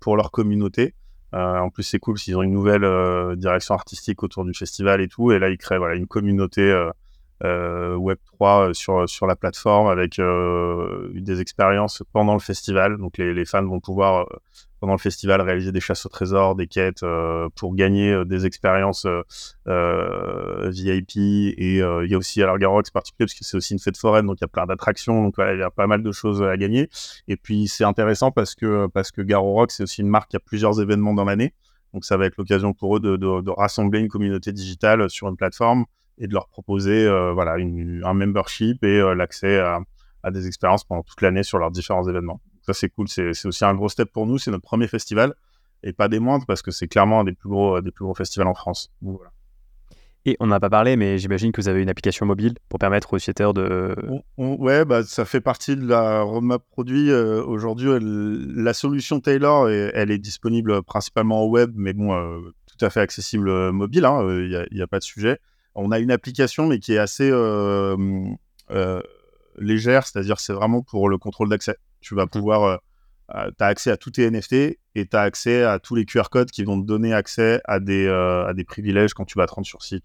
[0.00, 0.94] pour leur communauté.
[1.34, 5.00] Euh, en plus, c'est cool s'ils ont une nouvelle euh, direction artistique autour du festival
[5.00, 5.32] et tout.
[5.32, 6.90] Et là, ils créent voilà, une communauté euh,
[7.42, 12.96] Web3 sur, sur la plateforme avec des expériences pendant le festival.
[12.98, 14.26] Donc, les, fans vont pouvoir,
[14.80, 17.04] pendant le festival, réaliser des chasses au trésor, des quêtes
[17.56, 19.06] pour gagner des expériences
[19.66, 21.16] VIP.
[21.16, 24.26] Et il y a aussi, alors c'est particulier parce que c'est aussi une fête foraine,
[24.26, 25.22] donc il y a plein d'attractions.
[25.22, 26.88] Donc, il y a pas mal de choses à gagner.
[27.28, 30.40] Et puis, c'est intéressant parce que, parce que Garo c'est aussi une marque qui a
[30.40, 31.54] plusieurs événements dans l'année.
[31.92, 35.36] Donc, ça va être l'occasion pour eux de, de, rassembler une communauté digitale sur une
[35.36, 35.86] plateforme
[36.18, 39.80] et de leur proposer voilà, un membership et l'accès à,
[40.22, 42.40] à, des expériences pendant toute l'année sur leurs différents événements.
[42.62, 43.08] Ça, c'est cool.
[43.08, 44.38] C'est aussi un gros step pour nous.
[44.38, 45.34] C'est notre premier festival
[45.82, 48.14] et pas des moindres parce que c'est clairement un des plus gros, des plus gros
[48.14, 48.90] festivals en France.
[50.28, 53.14] Et on n'a pas parlé, mais j'imagine que vous avez une application mobile pour permettre
[53.14, 53.94] aux utilisateurs de.
[54.36, 57.12] ouais, bah, ça fait partie de la roadmap produit.
[57.12, 62.84] Euh, aujourd'hui, la solution Taylor, elle est disponible principalement au web, mais bon, euh, tout
[62.84, 64.02] à fait accessible euh, mobile.
[64.02, 65.38] Il hein, n'y a, a, pas de sujet.
[65.78, 67.30] On a une application, mais qui est assez
[69.58, 71.76] légère, c'est-à-dire c'est vraiment pour le contrôle d'accès.
[72.00, 72.80] Tu vas pouvoir,
[73.30, 74.52] tu as accès à tous tes NFT
[74.94, 77.78] et tu as accès à tous les QR codes qui vont te donner accès à
[77.78, 80.04] des, à des privilèges quand tu vas te rendre sur site.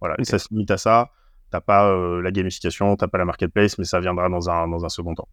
[0.00, 1.10] Voilà, et ça se limite à ça.
[1.50, 4.84] T'as pas euh, la gamification, t'as pas la marketplace, mais ça viendra dans un, dans
[4.84, 5.28] un second temps.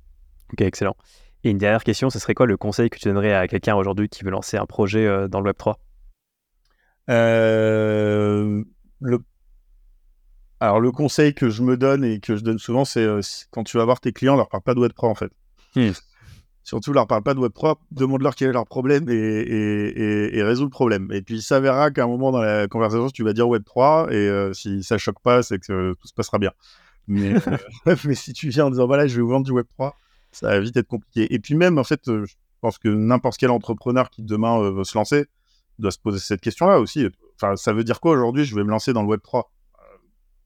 [0.53, 0.95] Ok, excellent.
[1.43, 4.07] Et une dernière question, ce serait quoi le conseil que tu donnerais à quelqu'un aujourd'hui
[4.09, 5.79] qui veut lancer un projet euh, dans le Web 3
[7.09, 8.63] euh,
[9.01, 9.19] le...
[10.63, 13.05] Alors le conseil que je me donne et que je donne souvent, c'est
[13.51, 15.29] quand tu vas voir tes clients, leur parle pas de Web 3 en fait.
[15.75, 15.89] Hmm.
[16.63, 20.41] Surtout, leur parle pas de web propre, demande-leur quel est leur problème et, et, et,
[20.41, 21.09] résous le problème.
[21.11, 24.07] Et puis, il s'avérera qu'à un moment dans la conversation, tu vas dire web 3
[24.11, 26.53] et euh, si ça choque pas, c'est que tout se passera bien.
[27.09, 27.33] Mais,
[27.87, 29.97] euh, mais si tu viens en disant, voilà, je vais vous vendre du web 3,
[30.31, 31.33] ça va vite être compliqué.
[31.33, 34.85] Et puis même, en fait, euh, je pense que n'importe quel entrepreneur qui demain veut
[34.85, 35.25] se lancer
[35.77, 37.05] doit se poser cette question-là aussi.
[37.35, 39.51] Enfin, ça veut dire quoi aujourd'hui, je vais me lancer dans le web 3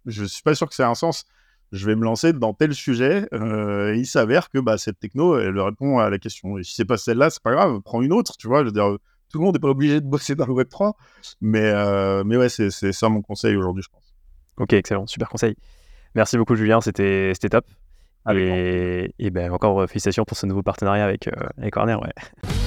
[0.07, 1.25] Je suis pas sûr que ça ait un sens
[1.71, 3.27] je vais me lancer dans tel sujet.
[3.33, 6.57] Euh, et il s'avère que bah, cette techno, elle répond à la question.
[6.57, 8.61] Et si c'est pas celle-là, c'est pas grave, prends une autre, tu vois.
[8.61, 8.97] Je veux dire,
[9.29, 10.95] tout le monde n'est pas obligé de bosser dans le Web 3.
[11.41, 14.13] Mais, euh, mais ouais, c'est ça mon conseil aujourd'hui, je pense.
[14.57, 15.55] Ok, excellent, super conseil.
[16.15, 17.65] Merci beaucoup, Julien, c'était top.
[18.31, 21.95] et, et ben, encore euh, félicitations pour ce nouveau partenariat avec, avec Warner.
[21.95, 22.66] Ouais.